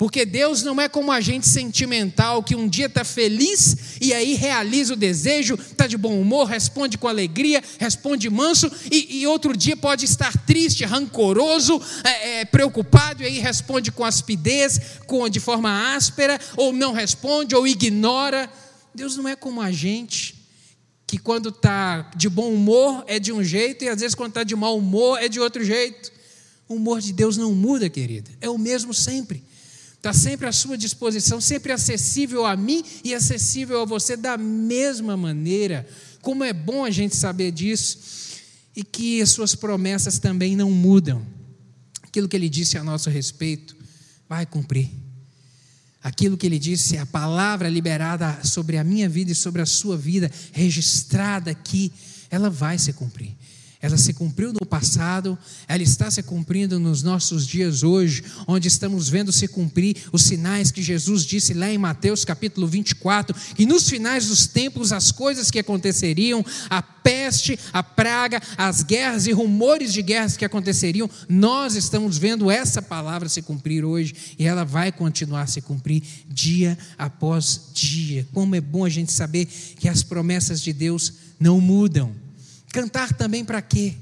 Porque 0.00 0.24
Deus 0.24 0.62
não 0.62 0.80
é 0.80 0.88
como 0.88 1.12
a 1.12 1.20
gente 1.20 1.46
sentimental 1.46 2.42
que 2.42 2.56
um 2.56 2.66
dia 2.66 2.86
está 2.86 3.04
feliz 3.04 3.98
e 4.00 4.14
aí 4.14 4.32
realiza 4.32 4.94
o 4.94 4.96
desejo, 4.96 5.56
está 5.56 5.86
de 5.86 5.98
bom 5.98 6.18
humor, 6.18 6.46
responde 6.46 6.96
com 6.96 7.06
alegria, 7.06 7.62
responde 7.78 8.30
manso, 8.30 8.72
e, 8.90 9.18
e 9.18 9.26
outro 9.26 9.54
dia 9.54 9.76
pode 9.76 10.06
estar 10.06 10.34
triste, 10.46 10.86
rancoroso, 10.86 11.78
é, 12.02 12.40
é, 12.40 12.44
preocupado, 12.46 13.22
e 13.22 13.26
aí 13.26 13.38
responde 13.40 13.92
com 13.92 14.02
aspidez, 14.02 14.80
com, 15.06 15.28
de 15.28 15.38
forma 15.38 15.94
áspera, 15.94 16.40
ou 16.56 16.72
não 16.72 16.94
responde, 16.94 17.54
ou 17.54 17.68
ignora. 17.68 18.50
Deus 18.94 19.18
não 19.18 19.28
é 19.28 19.36
como 19.36 19.60
a 19.60 19.70
gente 19.70 20.34
que 21.06 21.18
quando 21.18 21.50
está 21.50 22.10
de 22.16 22.30
bom 22.30 22.50
humor 22.54 23.04
é 23.06 23.18
de 23.18 23.34
um 23.34 23.44
jeito 23.44 23.84
e 23.84 23.88
às 23.90 24.00
vezes 24.00 24.14
quando 24.14 24.30
está 24.30 24.44
de 24.44 24.56
mau 24.56 24.78
humor 24.78 25.22
é 25.22 25.28
de 25.28 25.38
outro 25.38 25.62
jeito. 25.62 26.10
O 26.66 26.76
humor 26.76 27.02
de 27.02 27.12
Deus 27.12 27.36
não 27.36 27.52
muda, 27.54 27.90
querida, 27.90 28.30
é 28.40 28.48
o 28.48 28.56
mesmo 28.56 28.94
sempre. 28.94 29.49
Está 30.00 30.14
sempre 30.14 30.46
à 30.48 30.52
sua 30.52 30.78
disposição, 30.78 31.42
sempre 31.42 31.72
acessível 31.72 32.46
a 32.46 32.56
mim 32.56 32.82
e 33.04 33.12
acessível 33.12 33.82
a 33.82 33.84
você 33.84 34.16
da 34.16 34.38
mesma 34.38 35.14
maneira. 35.14 35.86
Como 36.22 36.42
é 36.42 36.54
bom 36.54 36.86
a 36.86 36.90
gente 36.90 37.14
saber 37.14 37.50
disso 37.52 37.98
e 38.74 38.82
que 38.82 39.20
as 39.20 39.28
suas 39.28 39.54
promessas 39.54 40.18
também 40.18 40.56
não 40.56 40.70
mudam. 40.70 41.22
Aquilo 42.02 42.30
que 42.30 42.34
ele 42.34 42.48
disse 42.48 42.78
a 42.78 42.82
nosso 42.82 43.10
respeito 43.10 43.76
vai 44.26 44.46
cumprir. 44.46 44.90
Aquilo 46.02 46.38
que 46.38 46.46
ele 46.46 46.58
disse, 46.58 46.96
a 46.96 47.04
palavra 47.04 47.68
liberada 47.68 48.42
sobre 48.42 48.78
a 48.78 48.84
minha 48.84 49.06
vida 49.06 49.32
e 49.32 49.34
sobre 49.34 49.60
a 49.60 49.66
sua 49.66 49.98
vida, 49.98 50.30
registrada 50.50 51.50
aqui, 51.50 51.92
ela 52.30 52.48
vai 52.48 52.78
se 52.78 52.94
cumprir. 52.94 53.36
Ela 53.82 53.96
se 53.96 54.12
cumpriu 54.12 54.52
no 54.52 54.66
passado, 54.66 55.38
ela 55.66 55.82
está 55.82 56.10
se 56.10 56.22
cumprindo 56.22 56.78
nos 56.78 57.02
nossos 57.02 57.46
dias 57.46 57.82
hoje, 57.82 58.22
onde 58.46 58.68
estamos 58.68 59.08
vendo 59.08 59.32
se 59.32 59.48
cumprir 59.48 59.96
os 60.12 60.22
sinais 60.22 60.70
que 60.70 60.82
Jesus 60.82 61.24
disse 61.24 61.54
lá 61.54 61.70
em 61.70 61.78
Mateus 61.78 62.22
capítulo 62.22 62.66
24, 62.66 63.34
que 63.54 63.64
nos 63.64 63.88
finais 63.88 64.26
dos 64.26 64.46
tempos 64.46 64.92
as 64.92 65.10
coisas 65.10 65.50
que 65.50 65.58
aconteceriam, 65.58 66.44
a 66.68 66.82
peste, 66.82 67.58
a 67.72 67.82
praga, 67.82 68.42
as 68.58 68.82
guerras 68.82 69.26
e 69.26 69.32
rumores 69.32 69.94
de 69.94 70.02
guerras 70.02 70.36
que 70.36 70.44
aconteceriam, 70.44 71.08
nós 71.26 71.74
estamos 71.74 72.18
vendo 72.18 72.50
essa 72.50 72.82
palavra 72.82 73.30
se 73.30 73.40
cumprir 73.40 73.82
hoje 73.82 74.14
e 74.38 74.46
ela 74.46 74.64
vai 74.64 74.92
continuar 74.92 75.42
a 75.42 75.46
se 75.46 75.62
cumprir 75.62 76.02
dia 76.28 76.76
após 76.98 77.70
dia. 77.72 78.28
Como 78.34 78.54
é 78.54 78.60
bom 78.60 78.84
a 78.84 78.90
gente 78.90 79.10
saber 79.10 79.46
que 79.46 79.88
as 79.88 80.02
promessas 80.02 80.60
de 80.60 80.74
Deus 80.74 81.14
não 81.38 81.62
mudam. 81.62 82.29
Cantar 82.72 83.12
também 83.12 83.44
para 83.44 83.60
quê? 83.60 83.94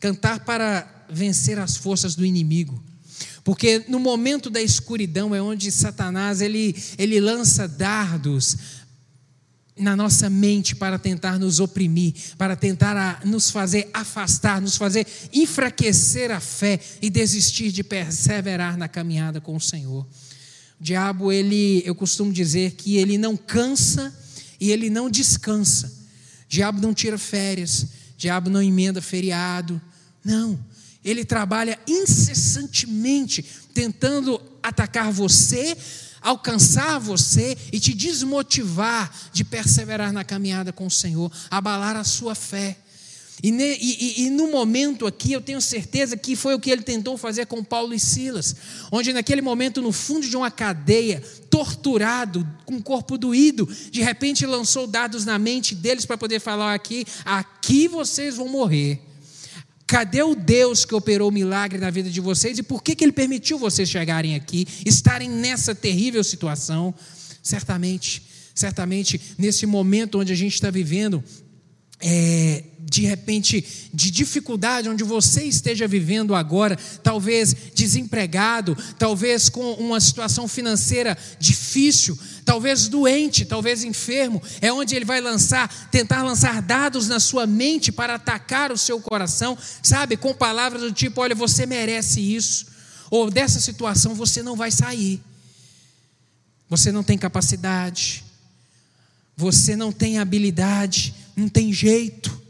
Cantar 0.00 0.40
para 0.44 1.06
vencer 1.10 1.58
as 1.58 1.76
forças 1.76 2.14
do 2.14 2.24
inimigo. 2.24 2.82
Porque 3.44 3.84
no 3.88 3.98
momento 3.98 4.48
da 4.48 4.62
escuridão 4.62 5.34
é 5.34 5.42
onde 5.42 5.70
Satanás 5.70 6.40
ele, 6.40 6.76
ele 6.96 7.20
lança 7.20 7.66
dardos 7.66 8.56
na 9.76 9.96
nossa 9.96 10.30
mente 10.30 10.76
para 10.76 10.98
tentar 10.98 11.38
nos 11.38 11.58
oprimir, 11.58 12.14
para 12.36 12.54
tentar 12.54 13.22
nos 13.24 13.50
fazer 13.50 13.88
afastar, 13.92 14.60
nos 14.60 14.76
fazer 14.76 15.06
enfraquecer 15.32 16.30
a 16.30 16.40
fé 16.40 16.78
e 17.00 17.10
desistir 17.10 17.72
de 17.72 17.82
perseverar 17.82 18.76
na 18.76 18.86
caminhada 18.86 19.40
com 19.40 19.56
o 19.56 19.60
Senhor. 19.60 20.06
O 20.80 20.84
diabo, 20.84 21.32
ele, 21.32 21.82
eu 21.84 21.94
costumo 21.94 22.32
dizer 22.32 22.72
que 22.72 22.96
ele 22.96 23.16
não 23.18 23.36
cansa 23.36 24.14
e 24.60 24.70
ele 24.70 24.90
não 24.90 25.10
descansa. 25.10 26.01
Diabo 26.52 26.82
não 26.82 26.92
tira 26.92 27.16
férias, 27.16 27.86
diabo 28.14 28.50
não 28.50 28.62
emenda 28.62 29.00
feriado. 29.00 29.80
Não, 30.22 30.62
Ele 31.02 31.24
trabalha 31.24 31.78
incessantemente 31.88 33.42
tentando 33.72 34.38
atacar 34.62 35.10
você, 35.10 35.74
alcançar 36.20 36.98
você 36.98 37.56
e 37.72 37.80
te 37.80 37.94
desmotivar 37.94 39.10
de 39.32 39.44
perseverar 39.44 40.12
na 40.12 40.24
caminhada 40.24 40.74
com 40.74 40.86
o 40.86 40.90
Senhor, 40.90 41.32
abalar 41.50 41.96
a 41.96 42.04
sua 42.04 42.34
fé. 42.34 42.76
E, 43.40 43.50
e, 43.50 44.24
e, 44.24 44.30
no 44.30 44.50
momento 44.50 45.06
aqui, 45.06 45.32
eu 45.32 45.40
tenho 45.40 45.60
certeza 45.60 46.16
que 46.16 46.36
foi 46.36 46.54
o 46.54 46.60
que 46.60 46.70
ele 46.70 46.82
tentou 46.82 47.16
fazer 47.16 47.46
com 47.46 47.62
Paulo 47.62 47.94
e 47.94 47.98
Silas, 47.98 48.54
onde 48.90 49.12
naquele 49.12 49.42
momento, 49.42 49.80
no 49.80 49.92
fundo 49.92 50.28
de 50.28 50.36
uma 50.36 50.50
cadeia, 50.50 51.22
torturado, 51.50 52.48
com 52.64 52.76
o 52.76 52.82
corpo 52.82 53.18
doído, 53.18 53.68
de 53.90 54.00
repente 54.00 54.46
lançou 54.46 54.86
dados 54.86 55.24
na 55.24 55.38
mente 55.38 55.74
deles 55.74 56.06
para 56.06 56.18
poder 56.18 56.40
falar 56.40 56.74
aqui: 56.74 57.04
aqui 57.24 57.88
vocês 57.88 58.36
vão 58.36 58.48
morrer. 58.48 59.00
Cadê 59.86 60.22
o 60.22 60.34
Deus 60.34 60.84
que 60.84 60.94
operou 60.94 61.28
o 61.28 61.32
milagre 61.32 61.78
na 61.78 61.90
vida 61.90 62.08
de 62.08 62.20
vocês 62.20 62.58
e 62.58 62.62
por 62.62 62.82
que, 62.82 62.94
que 62.94 63.04
ele 63.04 63.12
permitiu 63.12 63.58
vocês 63.58 63.90
chegarem 63.90 64.34
aqui, 64.34 64.66
estarem 64.86 65.28
nessa 65.28 65.74
terrível 65.74 66.24
situação? 66.24 66.94
Certamente, 67.42 68.22
certamente, 68.54 69.20
nesse 69.36 69.66
momento 69.66 70.18
onde 70.18 70.32
a 70.32 70.36
gente 70.36 70.54
está 70.54 70.70
vivendo, 70.70 71.22
é, 72.02 72.64
de 72.92 73.06
repente, 73.06 73.64
de 73.94 74.10
dificuldade, 74.10 74.88
onde 74.88 75.02
você 75.02 75.44
esteja 75.44 75.88
vivendo 75.88 76.34
agora, 76.34 76.76
talvez 77.02 77.56
desempregado, 77.74 78.76
talvez 78.98 79.48
com 79.48 79.72
uma 79.74 79.98
situação 79.98 80.46
financeira 80.46 81.16
difícil, 81.38 82.18
talvez 82.44 82.88
doente, 82.88 83.46
talvez 83.46 83.82
enfermo, 83.82 84.42
é 84.60 84.70
onde 84.70 84.94
ele 84.94 85.06
vai 85.06 85.22
lançar, 85.22 85.88
tentar 85.90 86.22
lançar 86.22 86.60
dados 86.60 87.08
na 87.08 87.18
sua 87.18 87.46
mente 87.46 87.90
para 87.90 88.16
atacar 88.16 88.70
o 88.70 88.76
seu 88.76 89.00
coração, 89.00 89.56
sabe, 89.82 90.18
com 90.18 90.34
palavras 90.34 90.82
do 90.82 90.92
tipo: 90.92 91.22
olha, 91.22 91.34
você 91.34 91.64
merece 91.64 92.20
isso, 92.20 92.66
ou 93.10 93.30
dessa 93.30 93.58
situação 93.58 94.14
você 94.14 94.42
não 94.42 94.54
vai 94.54 94.70
sair, 94.70 95.22
você 96.68 96.92
não 96.92 97.02
tem 97.02 97.16
capacidade, 97.16 98.22
você 99.34 99.74
não 99.74 99.90
tem 99.90 100.18
habilidade, 100.18 101.21
não 101.36 101.48
tem 101.48 101.72
jeito. 101.72 102.40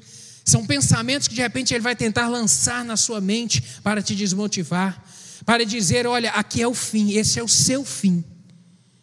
São 0.45 0.66
pensamentos 0.66 1.29
que 1.29 1.35
de 1.35 1.40
repente 1.40 1.73
ele 1.73 1.83
vai 1.83 1.95
tentar 1.95 2.29
lançar 2.29 2.85
na 2.85 2.97
sua 2.97 3.21
mente 3.21 3.62
para 3.83 4.03
te 4.03 4.14
desmotivar, 4.14 5.03
para 5.47 5.64
dizer: 5.64 6.07
olha, 6.07 6.31
aqui 6.33 6.61
é 6.61 6.68
o 6.68 6.75
fim, 6.75 7.12
esse 7.12 7.38
é 7.38 7.42
o 7.42 7.49
seu 7.49 7.85
fim, 7.85 8.25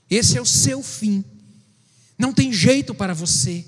esse 0.09 0.37
é 0.37 0.41
o 0.41 0.45
seu 0.45 0.83
fim, 0.83 1.23
não 2.17 2.33
tem 2.33 2.51
jeito 2.51 2.93
para 2.93 3.13
você. 3.13 3.65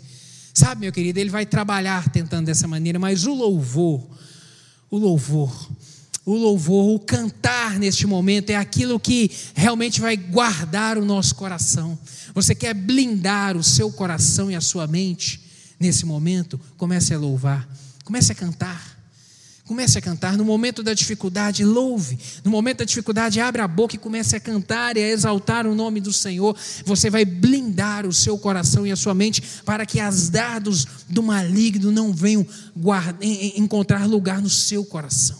Sabe, 0.53 0.81
meu 0.81 0.91
querido, 0.91 1.17
ele 1.17 1.29
vai 1.29 1.45
trabalhar 1.45 2.09
tentando 2.09 2.47
dessa 2.47 2.67
maneira, 2.67 2.99
mas 2.99 3.25
o 3.25 3.33
louvor, 3.33 4.05
o 4.89 4.97
louvor, 4.97 5.71
o 6.25 6.35
louvor, 6.35 6.93
o 6.93 6.99
cantar 6.99 7.79
neste 7.79 8.05
momento 8.05 8.49
é 8.49 8.55
aquilo 8.55 8.99
que 8.99 9.31
realmente 9.55 10.01
vai 10.01 10.17
guardar 10.17 10.97
o 10.97 11.05
nosso 11.05 11.35
coração. 11.35 11.97
Você 12.35 12.53
quer 12.53 12.73
blindar 12.73 13.55
o 13.55 13.63
seu 13.63 13.91
coração 13.91 14.51
e 14.51 14.55
a 14.55 14.61
sua 14.61 14.85
mente? 14.87 15.50
Nesse 15.81 16.05
momento, 16.05 16.59
comece 16.77 17.13
a 17.13 17.17
louvar, 17.17 17.67
comece 18.05 18.31
a 18.31 18.35
cantar. 18.35 19.01
Comece 19.63 19.97
a 19.97 20.01
cantar. 20.01 20.35
No 20.35 20.43
momento 20.43 20.83
da 20.83 20.93
dificuldade, 20.93 21.63
louve. 21.63 22.19
No 22.43 22.51
momento 22.51 22.79
da 22.79 22.85
dificuldade, 22.85 23.39
abra 23.39 23.63
a 23.63 23.67
boca 23.69 23.95
e 23.95 23.97
comece 23.97 24.35
a 24.35 24.39
cantar 24.39 24.97
e 24.97 24.99
a 24.99 25.07
exaltar 25.07 25.65
o 25.65 25.73
nome 25.73 26.01
do 26.01 26.11
Senhor. 26.11 26.57
Você 26.85 27.09
vai 27.09 27.23
blindar 27.23 28.05
o 28.05 28.11
seu 28.11 28.37
coração 28.37 28.85
e 28.85 28.91
a 28.91 28.97
sua 28.97 29.13
mente 29.13 29.41
para 29.63 29.85
que 29.85 29.97
as 29.99 30.29
dados 30.29 30.85
do 31.07 31.23
maligno 31.23 31.89
não 31.89 32.11
venham 32.11 32.45
guardar, 32.75 33.23
encontrar 33.23 34.05
lugar 34.07 34.41
no 34.41 34.49
seu 34.49 34.83
coração. 34.83 35.39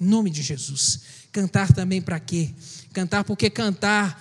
Em 0.00 0.06
nome 0.06 0.30
de 0.30 0.40
Jesus. 0.40 1.00
Cantar 1.30 1.70
também 1.70 2.00
para 2.00 2.18
quê? 2.18 2.54
Cantar 2.94 3.24
porque 3.24 3.50
cantar 3.50 4.18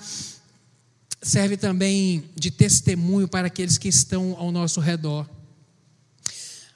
serve 1.21 1.55
também 1.55 2.25
de 2.35 2.51
testemunho 2.51 3.27
para 3.27 3.47
aqueles 3.47 3.77
que 3.77 3.87
estão 3.87 4.35
ao 4.37 4.51
nosso 4.51 4.81
redor. 4.81 5.25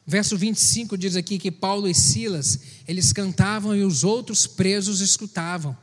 Verso 0.10 0.36
25 0.36 0.98
diz 0.98 1.16
aqui 1.16 1.38
que 1.38 1.52
Paulo 1.52 1.88
e 1.88 1.94
Silas, 1.94 2.60
eles 2.88 3.14
cantavam 3.14 3.76
e 3.76 3.84
os 3.84 4.04
outros 4.04 4.48
presos 4.48 5.02
escutavam. 5.02 5.78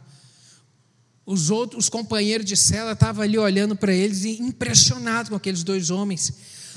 Os 1.24 1.48
outros, 1.48 1.84
os 1.84 1.88
companheiros 1.88 2.44
de 2.44 2.56
cela 2.56 2.90
estavam 2.90 3.22
ali 3.22 3.38
olhando 3.38 3.76
para 3.76 3.94
eles 3.94 4.24
e 4.24 4.42
impressionados 4.42 5.28
com 5.28 5.36
aqueles 5.36 5.62
dois 5.62 5.90
homens. 5.90 6.32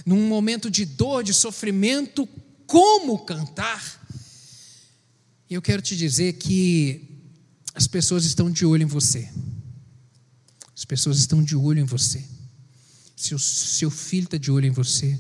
Num 0.06 0.28
momento 0.28 0.70
de 0.70 0.86
dor, 0.86 1.24
de 1.24 1.34
sofrimento, 1.34 2.30
como 2.68 3.18
cantar? 3.26 3.84
E 5.50 5.56
eu 5.56 5.62
quero 5.62 5.82
te 5.82 5.98
dizer 5.98 6.34
que 6.34 7.02
as 7.74 7.88
pessoas 7.88 8.26
estão 8.26 8.52
de 8.52 8.64
olho 8.64 8.84
em 8.84 8.86
você. 8.86 9.28
As 10.78 10.86
pessoas 10.86 11.18
estão 11.18 11.44
de 11.44 11.56
olho 11.56 11.80
em 11.80 11.86
você. 11.86 12.24
Seu, 13.16 13.40
seu 13.40 13.90
filho 13.90 14.26
está 14.26 14.38
de 14.38 14.52
olho 14.52 14.68
em 14.68 14.72
você, 14.72 15.20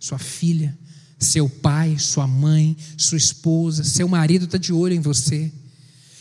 sua 0.00 0.18
filha, 0.18 0.76
seu 1.18 1.48
pai, 1.48 1.98
sua 1.98 2.26
mãe, 2.26 2.76
sua 2.96 3.18
esposa, 3.18 3.82
seu 3.82 4.08
marido 4.08 4.44
está 4.44 4.58
de 4.58 4.72
olho 4.72 4.94
em 4.94 5.00
você. 5.00 5.50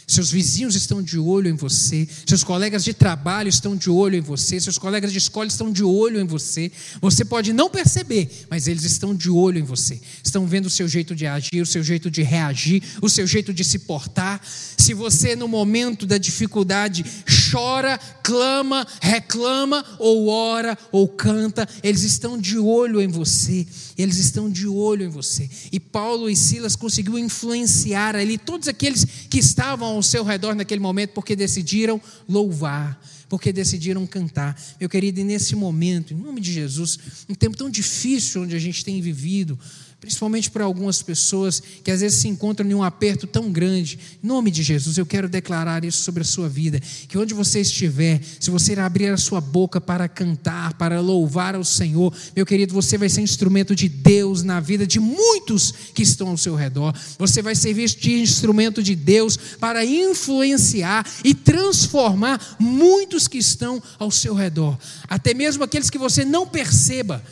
Seus 0.09 0.31
vizinhos 0.31 0.73
estão 0.73 1.03
de 1.03 1.19
olho 1.19 1.49
em 1.49 1.55
você, 1.55 2.07
seus 2.25 2.41
colegas 2.41 2.81
de 2.81 2.93
trabalho 2.93 3.49
estão 3.49 3.75
de 3.75 3.89
olho 3.89 4.15
em 4.15 4.21
você, 4.21 4.57
seus 4.57 4.77
colegas 4.77 5.11
de 5.11 5.17
escola 5.17 5.47
estão 5.47 5.69
de 5.69 5.83
olho 5.83 6.17
em 6.21 6.25
você. 6.25 6.71
Você 7.01 7.25
pode 7.25 7.51
não 7.51 7.69
perceber, 7.69 8.29
mas 8.49 8.69
eles 8.69 8.85
estão 8.85 9.13
de 9.13 9.29
olho 9.29 9.59
em 9.59 9.63
você. 9.63 9.99
Estão 10.23 10.47
vendo 10.47 10.67
o 10.67 10.69
seu 10.69 10.87
jeito 10.87 11.13
de 11.13 11.27
agir, 11.27 11.61
o 11.61 11.65
seu 11.65 11.83
jeito 11.83 12.09
de 12.09 12.23
reagir, 12.23 12.81
o 13.01 13.09
seu 13.09 13.27
jeito 13.27 13.53
de 13.53 13.65
se 13.65 13.79
portar. 13.79 14.41
Se 14.45 14.93
você, 14.93 15.35
no 15.35 15.45
momento 15.45 16.05
da 16.05 16.17
dificuldade, 16.17 17.03
chora, 17.51 17.99
clama, 18.23 18.87
reclama, 19.01 19.83
ou 19.99 20.29
ora, 20.29 20.77
ou 20.89 21.09
canta, 21.09 21.67
eles 21.83 22.03
estão 22.03 22.37
de 22.37 22.57
olho 22.57 23.01
em 23.01 23.09
você. 23.09 23.67
Eles 23.97 24.17
estão 24.19 24.49
de 24.49 24.67
olho 24.67 25.03
em 25.03 25.09
você. 25.09 25.49
E 25.69 25.79
Paulo 25.79 26.29
e 26.29 26.35
Silas 26.35 26.75
conseguiu 26.77 27.17
influenciar 27.17 28.15
ali 28.15 28.37
todos 28.37 28.67
aqueles 28.67 29.05
que 29.29 29.39
estavam 29.39 29.96
ao 29.97 30.03
seu 30.03 30.23
redor 30.23 30.55
naquele 30.55 30.79
momento, 30.79 31.11
porque 31.11 31.35
decidiram 31.35 32.01
louvar, 32.27 33.01
porque 33.27 33.51
decidiram 33.51 34.05
cantar. 34.07 34.59
Meu 34.79 34.89
querido, 34.89 35.19
e 35.19 35.23
nesse 35.23 35.55
momento, 35.55 36.13
em 36.13 36.17
nome 36.17 36.39
de 36.39 36.53
Jesus, 36.53 36.97
um 37.27 37.35
tempo 37.35 37.57
tão 37.57 37.69
difícil 37.69 38.43
onde 38.43 38.55
a 38.55 38.59
gente 38.59 38.85
tem 38.85 39.01
vivido, 39.01 39.59
principalmente 39.99 40.51
para 40.51 40.63
algumas 40.63 41.01
pessoas 41.01 41.61
que 41.83 41.89
às 41.89 42.01
vezes 42.01 42.19
se 42.19 42.27
encontram 42.27 42.69
em 42.69 42.73
um 42.73 42.83
aperto 42.83 43.25
tão 43.25 43.51
grande. 43.51 43.97
Em 44.23 44.27
nome 44.27 44.51
de 44.51 44.61
Jesus, 44.61 44.97
eu 44.97 45.05
quero 45.05 45.27
declarar 45.27 45.83
isso 45.83 46.03
sobre 46.03 46.21
a 46.21 46.25
sua 46.25 46.47
vida, 46.47 46.79
que 47.07 47.17
onde 47.17 47.33
você 47.33 47.61
estiver, 47.61 48.21
se 48.39 48.51
você 48.51 48.79
abrir 48.79 49.07
a 49.07 49.17
sua 49.17 49.41
boca 49.41 49.81
para 49.81 50.07
cantar, 50.07 50.75
para 50.75 51.01
louvar 51.01 51.55
ao 51.55 51.63
Senhor, 51.63 52.13
meu 52.35 52.45
querido, 52.45 52.75
você 52.75 52.95
vai 52.97 53.09
ser 53.09 53.21
instrumento 53.21 53.75
de 53.75 53.89
Deus 53.89 54.43
na 54.43 54.59
vida 54.59 54.85
de 54.85 54.99
muitos 54.99 55.73
que 55.95 56.03
estão 56.03 56.27
ao 56.29 56.37
seu 56.37 56.53
redor. 56.53 56.93
Você 57.17 57.41
vai 57.41 57.55
servir 57.55 57.89
de 57.89 58.19
instrumento 58.19 58.83
de 58.83 58.95
Deus 58.95 59.35
para 59.59 59.83
influenciar 59.83 61.05
e 61.23 61.33
transformar 61.33 62.55
muitos 62.59 63.27
que 63.27 63.39
estão 63.39 63.81
ao 63.97 64.11
seu 64.11 64.35
redor, 64.35 64.77
até 65.07 65.33
mesmo 65.33 65.63
aqueles 65.63 65.89
que 65.89 65.97
você 65.97 66.23
não 66.23 66.45
perceba 66.45 67.23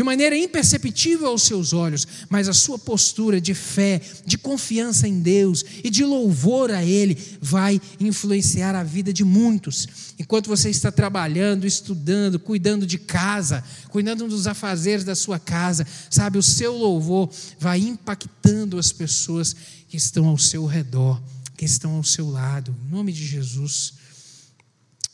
de 0.00 0.04
maneira 0.04 0.34
imperceptível 0.34 1.26
aos 1.26 1.42
seus 1.42 1.74
olhos, 1.74 2.08
mas 2.30 2.48
a 2.48 2.54
sua 2.54 2.78
postura 2.78 3.38
de 3.38 3.52
fé, 3.52 4.00
de 4.24 4.38
confiança 4.38 5.06
em 5.06 5.20
Deus 5.20 5.62
e 5.84 5.90
de 5.90 6.06
louvor 6.06 6.70
a 6.70 6.82
Ele 6.82 7.18
vai 7.38 7.78
influenciar 8.00 8.74
a 8.74 8.82
vida 8.82 9.12
de 9.12 9.24
muitos. 9.24 9.86
Enquanto 10.18 10.46
você 10.46 10.70
está 10.70 10.90
trabalhando, 10.90 11.66
estudando, 11.66 12.40
cuidando 12.40 12.86
de 12.86 12.96
casa, 12.96 13.62
cuidando 13.90 14.26
dos 14.26 14.46
afazeres 14.46 15.04
da 15.04 15.14
sua 15.14 15.38
casa, 15.38 15.86
sabe, 16.08 16.38
o 16.38 16.42
seu 16.42 16.74
louvor 16.74 17.30
vai 17.58 17.80
impactando 17.80 18.78
as 18.78 18.90
pessoas 18.92 19.54
que 19.86 19.98
estão 19.98 20.28
ao 20.28 20.38
seu 20.38 20.64
redor, 20.64 21.20
que 21.58 21.66
estão 21.66 21.96
ao 21.96 22.04
seu 22.04 22.30
lado, 22.30 22.74
em 22.86 22.90
nome 22.90 23.12
de 23.12 23.26
Jesus. 23.26 23.92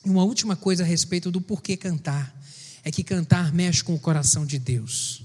E 0.04 0.08
uma 0.08 0.22
última 0.22 0.54
coisa 0.54 0.84
a 0.84 0.86
respeito 0.86 1.28
do 1.32 1.40
porquê 1.40 1.76
cantar 1.76 2.35
é 2.86 2.90
que 2.92 3.02
cantar 3.02 3.52
mexe 3.52 3.82
com 3.82 3.96
o 3.96 3.98
coração 3.98 4.46
de 4.46 4.60
Deus. 4.60 5.24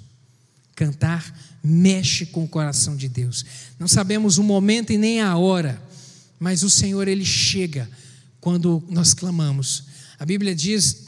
Cantar 0.76 1.40
mexe 1.64 2.26
com 2.26 2.44
o 2.44 2.48
coração 2.48 2.96
de 2.96 3.08
Deus. 3.08 3.46
Não 3.78 3.88
sabemos 3.88 4.40
o 4.40 4.44
momento 4.44 4.92
e 4.92 4.98
nem 4.98 5.22
a 5.22 5.38
hora, 5.38 5.80
mas 6.40 6.64
o 6.64 6.72
Senhor 6.72 7.08
ele 7.08 7.24
chega 7.24 7.88
quando 8.40 8.84
nós 8.90 9.14
clamamos. 9.14 9.84
A 10.18 10.26
Bíblia 10.26 10.56
diz 10.56 11.04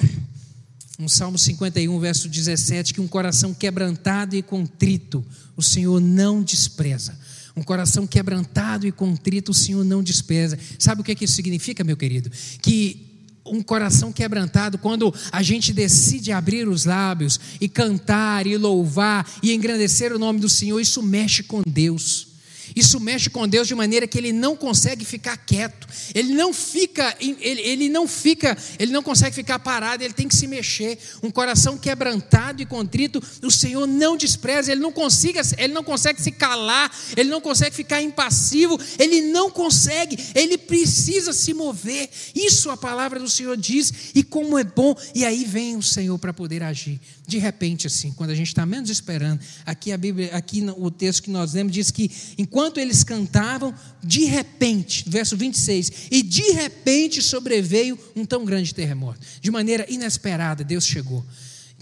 no 0.99 1.09
Salmo 1.09 1.39
51, 1.39 1.99
verso 1.99 2.29
17, 2.29 2.93
que 2.93 3.01
um 3.01 3.07
coração 3.07 3.51
quebrantado 3.51 4.35
e 4.35 4.43
contrito 4.43 5.25
o 5.57 5.63
Senhor 5.63 5.99
não 5.99 6.43
despreza. 6.43 7.17
Um 7.57 7.63
coração 7.63 8.05
quebrantado 8.05 8.85
e 8.85 8.91
contrito 8.91 9.53
o 9.53 9.55
Senhor 9.55 9.83
não 9.83 10.03
despreza. 10.03 10.59
Sabe 10.77 11.01
o 11.01 11.03
que, 11.03 11.13
é 11.13 11.15
que 11.15 11.25
isso 11.25 11.33
significa, 11.33 11.83
meu 11.83 11.97
querido? 11.97 12.29
Que 12.61 13.12
um 13.45 13.61
coração 13.61 14.11
quebrantado, 14.11 14.77
quando 14.77 15.13
a 15.31 15.43
gente 15.43 15.73
decide 15.73 16.31
abrir 16.31 16.67
os 16.67 16.85
lábios 16.85 17.39
e 17.59 17.67
cantar 17.67 18.47
e 18.47 18.57
louvar 18.57 19.29
e 19.41 19.53
engrandecer 19.53 20.13
o 20.13 20.19
nome 20.19 20.39
do 20.39 20.49
Senhor, 20.49 20.79
isso 20.79 21.01
mexe 21.03 21.43
com 21.43 21.61
Deus. 21.65 22.32
Isso 22.75 22.99
mexe 22.99 23.29
com 23.29 23.47
Deus 23.47 23.67
de 23.67 23.75
maneira 23.75 24.07
que 24.07 24.17
ele 24.17 24.31
não 24.31 24.55
consegue 24.55 25.05
ficar 25.05 25.37
quieto. 25.37 25.87
Ele 26.13 26.33
não 26.33 26.53
fica, 26.53 27.15
ele, 27.19 27.61
ele 27.61 27.89
não 27.89 28.07
fica, 28.07 28.57
ele 28.79 28.91
não 28.91 29.03
consegue 29.03 29.35
ficar 29.35 29.59
parado, 29.59 30.03
ele 30.03 30.13
tem 30.13 30.27
que 30.27 30.35
se 30.35 30.47
mexer. 30.47 30.97
Um 31.21 31.31
coração 31.31 31.77
quebrantado 31.77 32.61
e 32.61 32.65
contrito, 32.65 33.21
o 33.41 33.51
Senhor 33.51 33.85
não 33.85 34.17
despreza, 34.17 34.71
ele 34.71 34.81
não 34.81 34.91
consiga, 34.91 35.41
ele 35.57 35.73
não 35.73 35.83
consegue 35.83 36.21
se 36.21 36.31
calar, 36.31 36.91
ele 37.15 37.29
não 37.29 37.41
consegue 37.41 37.75
ficar 37.75 38.01
impassivo, 38.01 38.79
ele 38.97 39.21
não 39.21 39.49
consegue, 39.49 40.17
ele 40.33 40.57
precisa 40.57 41.33
se 41.33 41.53
mover. 41.53 42.09
Isso 42.35 42.69
a 42.69 42.77
palavra 42.77 43.19
do 43.19 43.29
Senhor 43.29 43.55
diz, 43.57 43.93
e 44.15 44.23
como 44.23 44.57
é 44.57 44.63
bom, 44.63 44.95
e 45.13 45.25
aí 45.25 45.43
vem 45.45 45.75
o 45.75 45.83
Senhor 45.83 46.17
para 46.17 46.33
poder 46.33 46.63
agir. 46.63 46.99
De 47.25 47.37
repente, 47.37 47.87
assim, 47.87 48.11
quando 48.11 48.31
a 48.31 48.35
gente 48.35 48.47
está 48.47 48.65
menos 48.65 48.89
esperando, 48.89 49.39
aqui 49.65 49.91
a 49.91 49.97
Bíblia, 49.97 50.35
aqui 50.35 50.63
o 50.77 50.91
texto 50.91 51.23
que 51.23 51.29
nós 51.29 51.53
lemos 51.53 51.71
diz 51.71 51.89
que 51.89 52.11
enquanto 52.37 52.62
eles 52.79 53.03
cantavam, 53.03 53.73
de 54.03 54.25
repente, 54.25 55.03
verso 55.07 55.35
26, 55.35 55.91
e 56.11 56.21
de 56.21 56.51
repente 56.51 57.21
sobreveio 57.21 57.97
um 58.15 58.25
tão 58.25 58.45
grande 58.45 58.73
terremoto. 58.73 59.19
De 59.41 59.51
maneira 59.51 59.85
inesperada, 59.89 60.63
Deus 60.63 60.85
chegou 60.85 61.23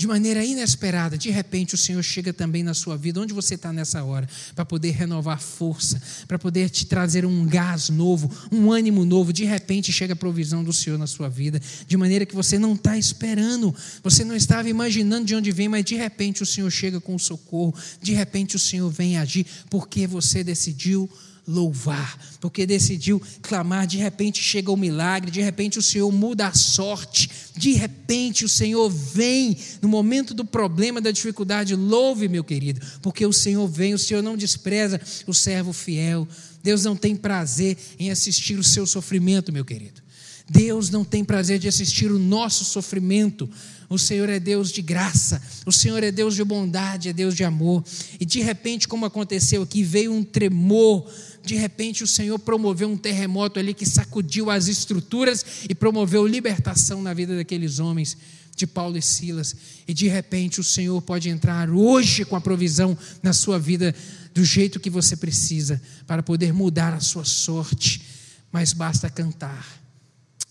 de 0.01 0.07
maneira 0.07 0.43
inesperada, 0.43 1.15
de 1.15 1.29
repente 1.29 1.75
o 1.75 1.77
Senhor 1.77 2.01
chega 2.01 2.33
também 2.33 2.63
na 2.63 2.73
sua 2.73 2.97
vida, 2.97 3.21
onde 3.21 3.35
você 3.35 3.53
está 3.53 3.71
nessa 3.71 4.03
hora, 4.03 4.27
para 4.55 4.65
poder 4.65 4.89
renovar 4.89 5.39
força, 5.39 6.01
para 6.27 6.39
poder 6.39 6.71
te 6.71 6.87
trazer 6.87 7.23
um 7.23 7.45
gás 7.45 7.89
novo, 7.89 8.31
um 8.51 8.71
ânimo 8.71 9.05
novo. 9.05 9.31
De 9.31 9.45
repente 9.45 9.91
chega 9.91 10.13
a 10.13 10.15
provisão 10.15 10.63
do 10.63 10.73
Senhor 10.73 10.97
na 10.97 11.05
sua 11.05 11.29
vida, 11.29 11.61
de 11.85 11.97
maneira 11.97 12.25
que 12.25 12.33
você 12.33 12.57
não 12.57 12.73
está 12.73 12.97
esperando, 12.97 13.75
você 14.01 14.25
não 14.25 14.35
estava 14.35 14.67
imaginando 14.67 15.27
de 15.27 15.35
onde 15.35 15.51
vem, 15.51 15.69
mas 15.69 15.85
de 15.85 15.93
repente 15.93 16.41
o 16.41 16.47
Senhor 16.47 16.71
chega 16.71 16.99
com 16.99 17.13
o 17.13 17.19
socorro, 17.19 17.75
de 18.01 18.13
repente 18.13 18.55
o 18.55 18.59
Senhor 18.59 18.89
vem 18.89 19.19
agir, 19.19 19.45
porque 19.69 20.07
você 20.07 20.43
decidiu 20.43 21.07
louvar, 21.51 22.17
porque 22.39 22.65
decidiu 22.65 23.21
clamar. 23.41 23.85
De 23.85 23.97
repente 23.97 24.41
chega 24.41 24.71
o 24.71 24.77
milagre, 24.77 25.29
de 25.29 25.41
repente 25.41 25.77
o 25.77 25.81
Senhor 25.81 26.11
muda 26.11 26.47
a 26.47 26.53
sorte, 26.53 27.29
de 27.55 27.73
repente 27.73 28.45
o 28.45 28.49
Senhor 28.49 28.89
vem 28.89 29.57
no 29.81 29.89
momento 29.89 30.33
do 30.33 30.45
problema, 30.45 31.01
da 31.01 31.11
dificuldade. 31.11 31.75
Louve, 31.75 32.27
meu 32.27 32.43
querido, 32.43 32.81
porque 33.01 33.25
o 33.25 33.33
Senhor 33.33 33.67
vem, 33.67 33.93
o 33.93 33.99
Senhor 33.99 34.23
não 34.23 34.37
despreza 34.37 34.99
o 35.27 35.33
servo 35.33 35.73
fiel. 35.73 36.27
Deus 36.63 36.83
não 36.83 36.95
tem 36.95 37.15
prazer 37.15 37.77
em 37.99 38.11
assistir 38.11 38.57
o 38.57 38.63
seu 38.63 38.85
sofrimento, 38.85 39.51
meu 39.51 39.65
querido. 39.65 40.01
Deus 40.49 40.89
não 40.89 41.05
tem 41.05 41.23
prazer 41.23 41.59
de 41.59 41.67
assistir 41.67 42.11
o 42.11 42.19
nosso 42.19 42.65
sofrimento. 42.65 43.49
O 43.89 43.97
Senhor 43.97 44.29
é 44.29 44.39
Deus 44.39 44.71
de 44.71 44.81
graça, 44.81 45.41
o 45.65 45.71
Senhor 45.71 46.01
é 46.03 46.11
Deus 46.11 46.35
de 46.35 46.43
bondade, 46.43 47.09
é 47.09 47.13
Deus 47.13 47.35
de 47.35 47.43
amor. 47.43 47.83
E 48.19 48.25
de 48.25 48.41
repente, 48.41 48.87
como 48.87 49.05
aconteceu 49.05 49.61
aqui, 49.63 49.83
veio 49.83 50.13
um 50.13 50.23
tremor 50.23 51.09
de 51.43 51.55
repente 51.55 52.03
o 52.03 52.07
Senhor 52.07 52.37
promoveu 52.39 52.89
um 52.89 52.97
terremoto 52.97 53.59
ali 53.59 53.73
que 53.73 53.85
sacudiu 53.85 54.49
as 54.49 54.67
estruturas 54.67 55.45
e 55.69 55.73
promoveu 55.73 56.25
libertação 56.25 57.01
na 57.01 57.13
vida 57.13 57.35
daqueles 57.35 57.79
homens, 57.79 58.17
de 58.55 58.67
Paulo 58.67 58.97
e 58.97 59.01
Silas. 59.01 59.55
E 59.87 59.93
de 59.93 60.07
repente 60.07 60.59
o 60.59 60.63
Senhor 60.63 61.01
pode 61.01 61.29
entrar 61.29 61.69
hoje 61.69 62.23
com 62.25 62.35
a 62.35 62.41
provisão 62.41 62.97
na 63.23 63.33
sua 63.33 63.57
vida 63.57 63.95
do 64.33 64.45
jeito 64.45 64.79
que 64.79 64.89
você 64.89 65.15
precisa 65.15 65.81
para 66.05 66.21
poder 66.21 66.53
mudar 66.53 66.93
a 66.93 66.99
sua 66.99 67.25
sorte. 67.25 68.05
Mas 68.51 68.73
basta 68.73 69.09
cantar, 69.09 69.81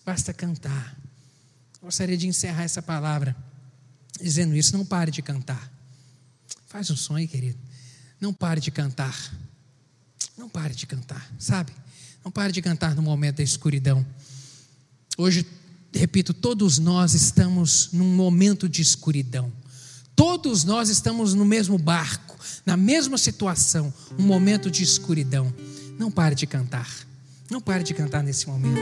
basta 0.05 0.33
cantar. 0.33 0.98
Gostaria 1.81 2.16
de 2.16 2.26
encerrar 2.26 2.64
essa 2.64 2.83
palavra 2.83 3.35
dizendo 4.20 4.55
isso. 4.55 4.76
Não 4.76 4.85
pare 4.85 5.11
de 5.11 5.22
cantar. 5.22 5.70
Faz 6.66 6.90
um 6.90 6.96
sonho, 6.96 7.26
querido. 7.26 7.59
Não 8.20 8.35
pare 8.35 8.61
de 8.61 8.70
cantar. 8.70 9.33
Não 10.40 10.48
pare 10.48 10.74
de 10.74 10.87
cantar, 10.87 11.31
sabe? 11.38 11.70
Não 12.24 12.33
pare 12.33 12.50
de 12.50 12.62
cantar 12.62 12.96
no 12.96 13.03
momento 13.03 13.37
da 13.37 13.42
escuridão. 13.42 14.05
Hoje, 15.18 15.46
repito, 15.92 16.33
todos 16.33 16.79
nós 16.79 17.12
estamos 17.12 17.90
num 17.92 18.16
momento 18.16 18.66
de 18.66 18.81
escuridão. 18.81 19.53
Todos 20.16 20.64
nós 20.64 20.88
estamos 20.88 21.35
no 21.35 21.44
mesmo 21.44 21.76
barco, 21.76 22.38
na 22.64 22.74
mesma 22.74 23.18
situação, 23.18 23.92
um 24.18 24.22
momento 24.22 24.70
de 24.70 24.83
escuridão. 24.83 25.53
Não 25.98 26.11
pare 26.11 26.35
de 26.35 26.46
cantar. 26.46 26.88
Não 27.50 27.60
pare 27.60 27.82
de 27.82 27.92
cantar 27.92 28.22
nesse 28.22 28.46
momento. 28.46 28.78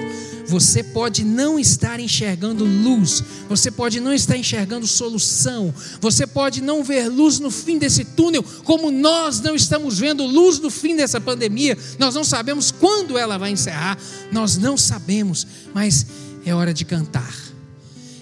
Você 0.47 0.83
pode 0.83 1.25
não 1.25 1.59
estar 1.59 1.99
enxergando 1.99 2.67
luz, 2.67 3.25
você 3.49 3.71
pode 3.71 3.99
não 3.99 4.13
estar 4.13 4.37
enxergando 4.37 4.87
solução, 4.87 5.75
você 6.03 6.27
pode 6.27 6.61
não 6.61 6.85
ver 6.85 7.09
luz 7.09 7.39
no 7.39 7.51
fim 7.51 7.79
desse 7.79 8.05
túnel, 8.05 8.45
como 8.65 8.91
nós 8.91 9.41
não 9.41 9.55
estamos 9.55 9.99
vendo 9.99 10.23
luz 10.27 10.59
no 10.59 10.69
fim 10.69 10.95
dessa 10.95 11.19
pandemia. 11.19 11.79
Nós 11.99 12.15
não 12.15 12.23
sabemos 12.23 12.71
quando 12.71 13.17
ela 13.17 13.39
vai 13.39 13.53
encerrar, 13.53 13.97
nós 14.31 14.59
não 14.59 14.77
sabemos, 14.77 15.47
mas 15.73 16.05
é 16.45 16.55
hora 16.55 16.75
de 16.75 16.85
cantar. 16.85 17.35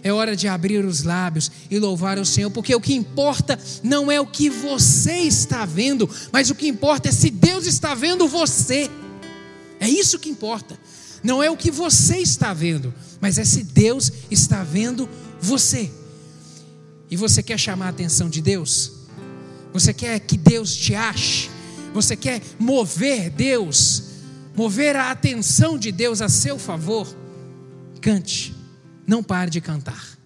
É 0.04 0.12
hora 0.12 0.36
de 0.36 0.46
abrir 0.46 0.84
os 0.84 1.02
lábios 1.02 1.50
e 1.68 1.76
louvar 1.76 2.16
o 2.20 2.24
Senhor, 2.24 2.52
porque 2.52 2.72
o 2.72 2.80
que 2.80 2.94
importa 2.94 3.58
não 3.82 4.12
é 4.12 4.20
o 4.20 4.26
que 4.26 4.48
você 4.48 5.22
está 5.22 5.64
vendo, 5.64 6.08
mas 6.30 6.50
o 6.50 6.54
que 6.54 6.68
importa 6.68 7.08
é 7.08 7.12
se 7.12 7.30
Deus 7.30 7.66
está 7.66 7.96
vendo 7.96 8.28
você. 8.28 8.88
É 9.80 9.88
isso 9.88 10.18
que 10.18 10.28
importa. 10.28 10.78
Não 11.22 11.42
é 11.42 11.50
o 11.50 11.56
que 11.56 11.70
você 11.70 12.18
está 12.18 12.52
vendo, 12.54 12.94
mas 13.20 13.38
é 13.38 13.44
se 13.44 13.62
Deus 13.62 14.12
está 14.30 14.62
vendo 14.62 15.08
você. 15.40 15.90
E 17.10 17.16
você 17.16 17.42
quer 17.42 17.58
chamar 17.58 17.86
a 17.86 17.90
atenção 17.90 18.28
de 18.28 18.40
Deus? 18.40 18.92
Você 19.72 19.92
quer 19.92 20.18
que 20.20 20.36
Deus 20.36 20.74
te 20.74 20.94
ache? 20.94 21.50
Você 21.92 22.16
quer 22.16 22.42
mover 22.58 23.30
Deus? 23.30 24.02
Mover 24.54 24.96
a 24.96 25.10
atenção 25.10 25.78
de 25.78 25.92
Deus 25.92 26.20
a 26.20 26.28
seu 26.28 26.58
favor? 26.58 27.06
Cante. 28.00 28.54
Não 29.06 29.22
pare 29.22 29.50
de 29.50 29.60
cantar. 29.60 30.16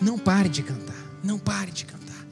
Não 0.00 0.18
pare 0.18 0.48
de 0.48 0.62
cantar. 0.62 1.18
Não 1.22 1.38
pare 1.38 1.70
de 1.70 1.84
cantar. 1.84 2.26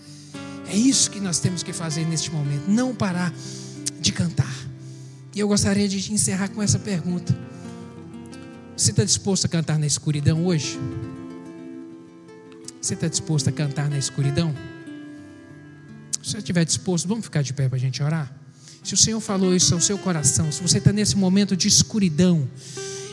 É 0.68 0.76
isso 0.76 1.10
que 1.10 1.20
nós 1.20 1.38
temos 1.38 1.62
que 1.62 1.72
fazer 1.72 2.06
neste 2.06 2.30
momento. 2.30 2.68
Não 2.68 2.94
parar 2.94 3.32
de 4.00 4.12
cantar. 4.12 4.63
E 5.34 5.40
eu 5.40 5.48
gostaria 5.48 5.88
de 5.88 6.12
encerrar 6.12 6.48
com 6.48 6.62
essa 6.62 6.78
pergunta: 6.78 7.36
Você 8.76 8.90
está 8.90 9.02
disposto 9.02 9.46
a 9.46 9.48
cantar 9.48 9.78
na 9.78 9.86
escuridão 9.86 10.46
hoje? 10.46 10.78
Você 12.80 12.94
está 12.94 13.08
disposto 13.08 13.48
a 13.48 13.52
cantar 13.52 13.90
na 13.90 13.98
escuridão? 13.98 14.54
Se 16.22 16.30
você 16.30 16.38
estiver 16.38 16.64
disposto, 16.64 17.08
vamos 17.08 17.24
ficar 17.24 17.42
de 17.42 17.52
pé 17.52 17.68
para 17.68 17.76
a 17.76 17.80
gente 17.80 18.02
orar? 18.02 18.32
Se 18.82 18.94
o 18.94 18.96
Senhor 18.96 19.20
falou 19.20 19.54
isso 19.54 19.74
ao 19.74 19.80
seu 19.80 19.98
coração, 19.98 20.52
se 20.52 20.62
você 20.62 20.78
está 20.78 20.92
nesse 20.92 21.16
momento 21.16 21.56
de 21.56 21.66
escuridão 21.66 22.48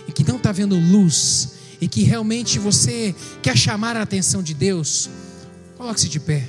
e 0.08 0.12
que 0.12 0.28
não 0.28 0.36
está 0.38 0.52
vendo 0.52 0.78
luz 0.78 1.54
e 1.80 1.88
que 1.88 2.04
realmente 2.04 2.60
você 2.60 3.16
quer 3.42 3.58
chamar 3.58 3.96
a 3.96 4.02
atenção 4.02 4.44
de 4.44 4.54
Deus, 4.54 5.10
coloque-se 5.78 6.10
de 6.10 6.20
pé. 6.20 6.48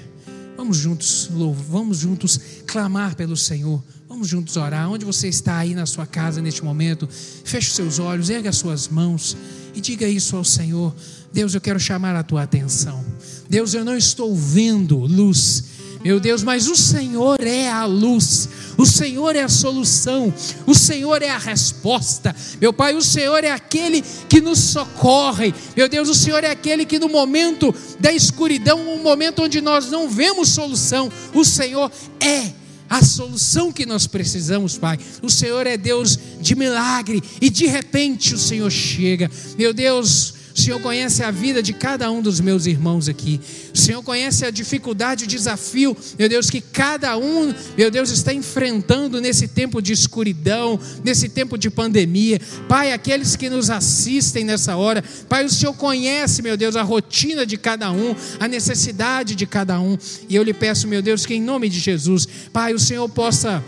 Vamos 0.56 0.76
juntos 0.76 1.30
louvar, 1.32 1.64
vamos 1.64 1.98
juntos 1.98 2.38
clamar 2.66 3.14
pelo 3.16 3.36
Senhor. 3.36 3.82
Vamos 4.12 4.28
juntos 4.28 4.58
orar. 4.58 4.90
Onde 4.90 5.06
você 5.06 5.26
está 5.26 5.56
aí 5.56 5.74
na 5.74 5.86
sua 5.86 6.04
casa 6.04 6.42
neste 6.42 6.62
momento, 6.62 7.08
feche 7.44 7.68
os 7.68 7.74
seus 7.74 7.98
olhos, 7.98 8.28
erga 8.28 8.50
as 8.50 8.56
suas 8.56 8.86
mãos 8.86 9.34
e 9.74 9.80
diga 9.80 10.06
isso 10.06 10.36
ao 10.36 10.44
Senhor. 10.44 10.94
Deus, 11.32 11.54
eu 11.54 11.62
quero 11.62 11.80
chamar 11.80 12.14
a 12.14 12.22
tua 12.22 12.42
atenção. 12.42 13.02
Deus, 13.48 13.72
eu 13.72 13.86
não 13.86 13.96
estou 13.96 14.36
vendo 14.36 14.98
luz. 14.98 15.64
Meu 16.04 16.20
Deus, 16.20 16.42
mas 16.42 16.68
o 16.68 16.76
Senhor 16.76 17.40
é 17.40 17.70
a 17.70 17.86
luz, 17.86 18.48
o 18.76 18.84
Senhor 18.84 19.34
é 19.34 19.44
a 19.44 19.48
solução, 19.48 20.34
o 20.66 20.74
Senhor 20.74 21.22
é 21.22 21.30
a 21.30 21.38
resposta. 21.38 22.36
Meu 22.60 22.72
Pai, 22.72 22.94
o 22.94 23.00
Senhor 23.00 23.42
é 23.42 23.50
aquele 23.50 24.02
que 24.28 24.42
nos 24.42 24.58
socorre. 24.58 25.54
Meu 25.74 25.88
Deus, 25.88 26.10
o 26.10 26.14
Senhor 26.14 26.44
é 26.44 26.50
aquele 26.50 26.84
que 26.84 26.98
no 26.98 27.08
momento 27.08 27.74
da 27.98 28.12
escuridão, 28.12 28.78
um 28.78 29.02
momento 29.02 29.42
onde 29.42 29.62
nós 29.62 29.90
não 29.90 30.10
vemos 30.10 30.50
solução, 30.50 31.10
o 31.32 31.46
Senhor 31.46 31.90
é 32.20 32.61
a 32.92 33.02
solução 33.02 33.72
que 33.72 33.86
nós 33.86 34.06
precisamos, 34.06 34.76
Pai. 34.76 34.98
O 35.22 35.30
Senhor 35.30 35.66
é 35.66 35.78
Deus 35.78 36.18
de 36.42 36.54
milagre 36.54 37.22
e 37.40 37.48
de 37.48 37.64
repente 37.64 38.34
o 38.34 38.38
Senhor 38.38 38.70
chega. 38.70 39.30
Meu 39.56 39.72
Deus, 39.72 40.34
o 40.54 40.60
Senhor 40.60 40.80
conhece 40.80 41.22
a 41.22 41.30
vida 41.30 41.62
de 41.62 41.72
cada 41.72 42.10
um 42.10 42.20
dos 42.20 42.40
meus 42.40 42.66
irmãos 42.66 43.08
aqui. 43.08 43.40
O 43.74 43.78
Senhor 43.78 44.02
conhece 44.02 44.44
a 44.44 44.50
dificuldade, 44.50 45.24
o 45.24 45.26
desafio, 45.28 45.96
meu 46.18 46.28
Deus, 46.28 46.50
que 46.50 46.60
cada 46.60 47.16
um, 47.16 47.54
meu 47.76 47.90
Deus, 47.90 48.10
está 48.10 48.32
enfrentando 48.32 49.20
nesse 49.20 49.48
tempo 49.48 49.80
de 49.80 49.92
escuridão, 49.92 50.78
nesse 51.04 51.28
tempo 51.28 51.56
de 51.56 51.70
pandemia. 51.70 52.40
Pai, 52.68 52.92
aqueles 52.92 53.36
que 53.36 53.48
nos 53.48 53.70
assistem 53.70 54.44
nessa 54.44 54.76
hora, 54.76 55.02
Pai, 55.28 55.44
o 55.44 55.50
Senhor 55.50 55.74
conhece, 55.74 56.42
meu 56.42 56.56
Deus, 56.56 56.76
a 56.76 56.82
rotina 56.82 57.46
de 57.46 57.56
cada 57.56 57.90
um, 57.90 58.14
a 58.38 58.46
necessidade 58.46 59.34
de 59.34 59.46
cada 59.46 59.80
um. 59.80 59.96
E 60.28 60.36
eu 60.36 60.42
lhe 60.42 60.54
peço, 60.54 60.86
meu 60.88 61.02
Deus, 61.02 61.24
que 61.26 61.34
em 61.34 61.42
nome 61.42 61.68
de 61.68 61.78
Jesus, 61.78 62.26
Pai, 62.52 62.74
o 62.74 62.78
Senhor 62.78 63.08
possa 63.08 63.62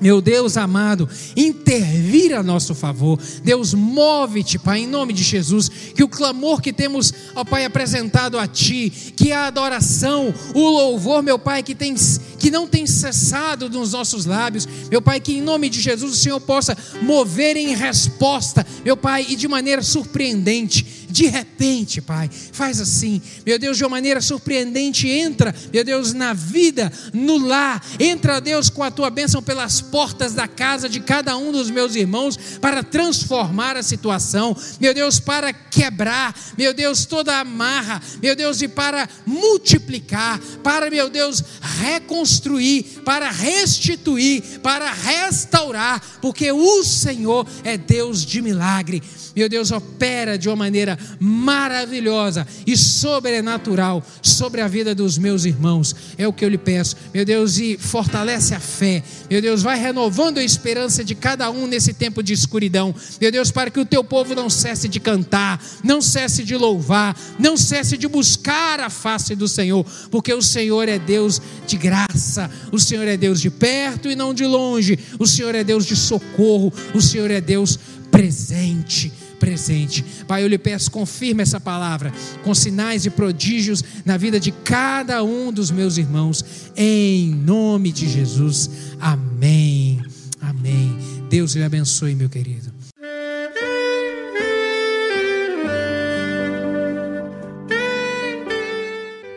meu 0.00 0.20
Deus 0.20 0.56
amado, 0.56 1.08
intervir 1.36 2.34
a 2.34 2.42
nosso 2.42 2.74
favor. 2.74 3.18
Deus, 3.42 3.72
move-te, 3.72 4.58
Pai, 4.58 4.80
em 4.80 4.86
nome 4.86 5.12
de 5.12 5.22
Jesus. 5.22 5.68
Que 5.68 6.02
o 6.02 6.08
clamor 6.08 6.60
que 6.60 6.72
temos, 6.72 7.12
ó 7.34 7.44
Pai, 7.44 7.64
apresentado 7.64 8.38
a 8.38 8.46
Ti, 8.46 8.90
que 9.16 9.32
a 9.32 9.46
adoração, 9.46 10.34
o 10.54 10.68
louvor, 10.68 11.22
meu 11.22 11.38
Pai, 11.38 11.62
que 11.62 11.74
tem, 11.74 11.94
que 12.38 12.50
não 12.50 12.66
tem 12.66 12.86
cessado 12.86 13.70
nos 13.70 13.92
nossos 13.92 14.26
lábios. 14.26 14.68
Meu 14.90 15.00
Pai, 15.00 15.20
que 15.20 15.38
em 15.38 15.40
nome 15.40 15.68
de 15.68 15.80
Jesus 15.80 16.12
o 16.12 16.16
Senhor 16.16 16.40
possa 16.40 16.76
mover 17.02 17.56
em 17.56 17.74
resposta, 17.74 18.66
meu 18.84 18.96
Pai, 18.96 19.26
e 19.28 19.36
de 19.36 19.48
maneira 19.48 19.82
surpreendente 19.82 21.05
de 21.16 21.28
repente, 21.28 22.02
Pai, 22.02 22.28
faz 22.52 22.78
assim, 22.78 23.22
meu 23.46 23.58
Deus, 23.58 23.78
de 23.78 23.84
uma 23.84 23.88
maneira 23.88 24.20
surpreendente, 24.20 25.08
entra, 25.08 25.54
meu 25.72 25.82
Deus, 25.82 26.12
na 26.12 26.34
vida, 26.34 26.92
no 27.14 27.38
lar, 27.38 27.82
entra, 27.98 28.38
Deus, 28.38 28.68
com 28.68 28.82
a 28.82 28.90
tua 28.90 29.08
bênção 29.08 29.42
pelas 29.42 29.80
portas 29.80 30.34
da 30.34 30.46
casa 30.46 30.90
de 30.90 31.00
cada 31.00 31.34
um 31.38 31.50
dos 31.50 31.70
meus 31.70 31.94
irmãos, 31.96 32.36
para 32.60 32.82
transformar 32.82 33.78
a 33.78 33.82
situação, 33.82 34.54
meu 34.78 34.92
Deus, 34.92 35.18
para 35.18 35.54
quebrar, 35.54 36.38
meu 36.58 36.74
Deus, 36.74 37.06
toda 37.06 37.32
a 37.32 37.40
amarra, 37.40 38.02
meu 38.22 38.36
Deus, 38.36 38.60
e 38.60 38.68
para 38.68 39.08
multiplicar, 39.24 40.38
para, 40.62 40.90
meu 40.90 41.08
Deus, 41.08 41.42
reconstruir, 41.80 43.00
para 43.06 43.30
restituir, 43.30 44.60
para 44.62 44.92
restaurar, 44.92 46.18
porque 46.20 46.52
o 46.52 46.84
Senhor 46.84 47.46
é 47.64 47.78
Deus 47.78 48.20
de 48.20 48.42
milagre, 48.42 49.02
meu 49.34 49.48
Deus, 49.48 49.70
opera 49.70 50.36
de 50.36 50.46
uma 50.46 50.56
maneira 50.56 51.05
maravilhosa 51.18 52.46
e 52.66 52.76
sobrenatural 52.76 54.04
sobre 54.22 54.60
a 54.60 54.68
vida 54.68 54.94
dos 54.94 55.18
meus 55.18 55.44
irmãos. 55.44 55.94
É 56.18 56.26
o 56.26 56.32
que 56.32 56.44
eu 56.44 56.48
lhe 56.48 56.58
peço, 56.58 56.96
meu 57.12 57.24
Deus, 57.24 57.58
e 57.58 57.76
fortalece 57.78 58.54
a 58.54 58.60
fé. 58.60 59.02
Meu 59.30 59.40
Deus, 59.40 59.62
vai 59.62 59.78
renovando 59.78 60.38
a 60.38 60.44
esperança 60.44 61.04
de 61.04 61.14
cada 61.14 61.50
um 61.50 61.66
nesse 61.66 61.92
tempo 61.92 62.22
de 62.22 62.32
escuridão. 62.32 62.94
Meu 63.20 63.30
Deus, 63.30 63.50
para 63.50 63.70
que 63.70 63.80
o 63.80 63.84
teu 63.84 64.04
povo 64.04 64.34
não 64.34 64.48
cesse 64.48 64.88
de 64.88 65.00
cantar, 65.00 65.62
não 65.82 66.00
cesse 66.00 66.44
de 66.44 66.56
louvar, 66.56 67.18
não 67.38 67.56
cesse 67.56 67.96
de 67.96 68.08
buscar 68.08 68.80
a 68.80 68.90
face 68.90 69.34
do 69.34 69.48
Senhor, 69.48 69.84
porque 70.10 70.32
o 70.32 70.42
Senhor 70.42 70.88
é 70.88 70.98
Deus 70.98 71.40
de 71.66 71.76
graça, 71.76 72.50
o 72.72 72.78
Senhor 72.78 73.06
é 73.06 73.16
Deus 73.16 73.40
de 73.40 73.50
perto 73.50 74.10
e 74.10 74.16
não 74.16 74.32
de 74.32 74.44
longe, 74.44 74.98
o 75.18 75.26
Senhor 75.26 75.54
é 75.54 75.64
Deus 75.64 75.86
de 75.86 75.96
socorro, 75.96 76.72
o 76.94 77.00
Senhor 77.00 77.30
é 77.30 77.40
Deus 77.40 77.78
presente 78.10 79.12
presente. 79.36 80.04
Pai, 80.26 80.42
eu 80.42 80.48
lhe 80.48 80.58
peço, 80.58 80.90
confirme 80.90 81.42
essa 81.42 81.60
palavra 81.60 82.12
com 82.42 82.54
sinais 82.54 83.06
e 83.06 83.10
prodígios 83.10 83.84
na 84.04 84.16
vida 84.16 84.40
de 84.40 84.50
cada 84.50 85.22
um 85.22 85.52
dos 85.52 85.70
meus 85.70 85.96
irmãos, 85.96 86.44
em 86.76 87.28
nome 87.30 87.92
de 87.92 88.08
Jesus. 88.08 88.70
Amém. 89.00 90.02
Amém. 90.40 90.96
Deus 91.28 91.54
lhe 91.54 91.62
abençoe, 91.62 92.14
meu 92.14 92.28
querido. 92.28 92.74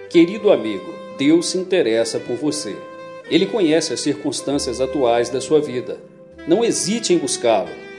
Querido 0.10 0.52
amigo, 0.52 0.92
Deus 1.20 1.48
se 1.50 1.58
interessa 1.58 2.20
por 2.20 2.36
você. 2.36 2.76
Ele 3.30 3.46
conhece 3.46 3.94
as 3.94 4.00
circunstâncias 4.00 4.82
atuais 4.82 5.30
da 5.30 5.40
sua 5.40 5.62
vida. 5.62 6.00
Não 6.48 6.66
hesite 6.66 7.14
em 7.14 7.18
buscá-lo 7.20 7.89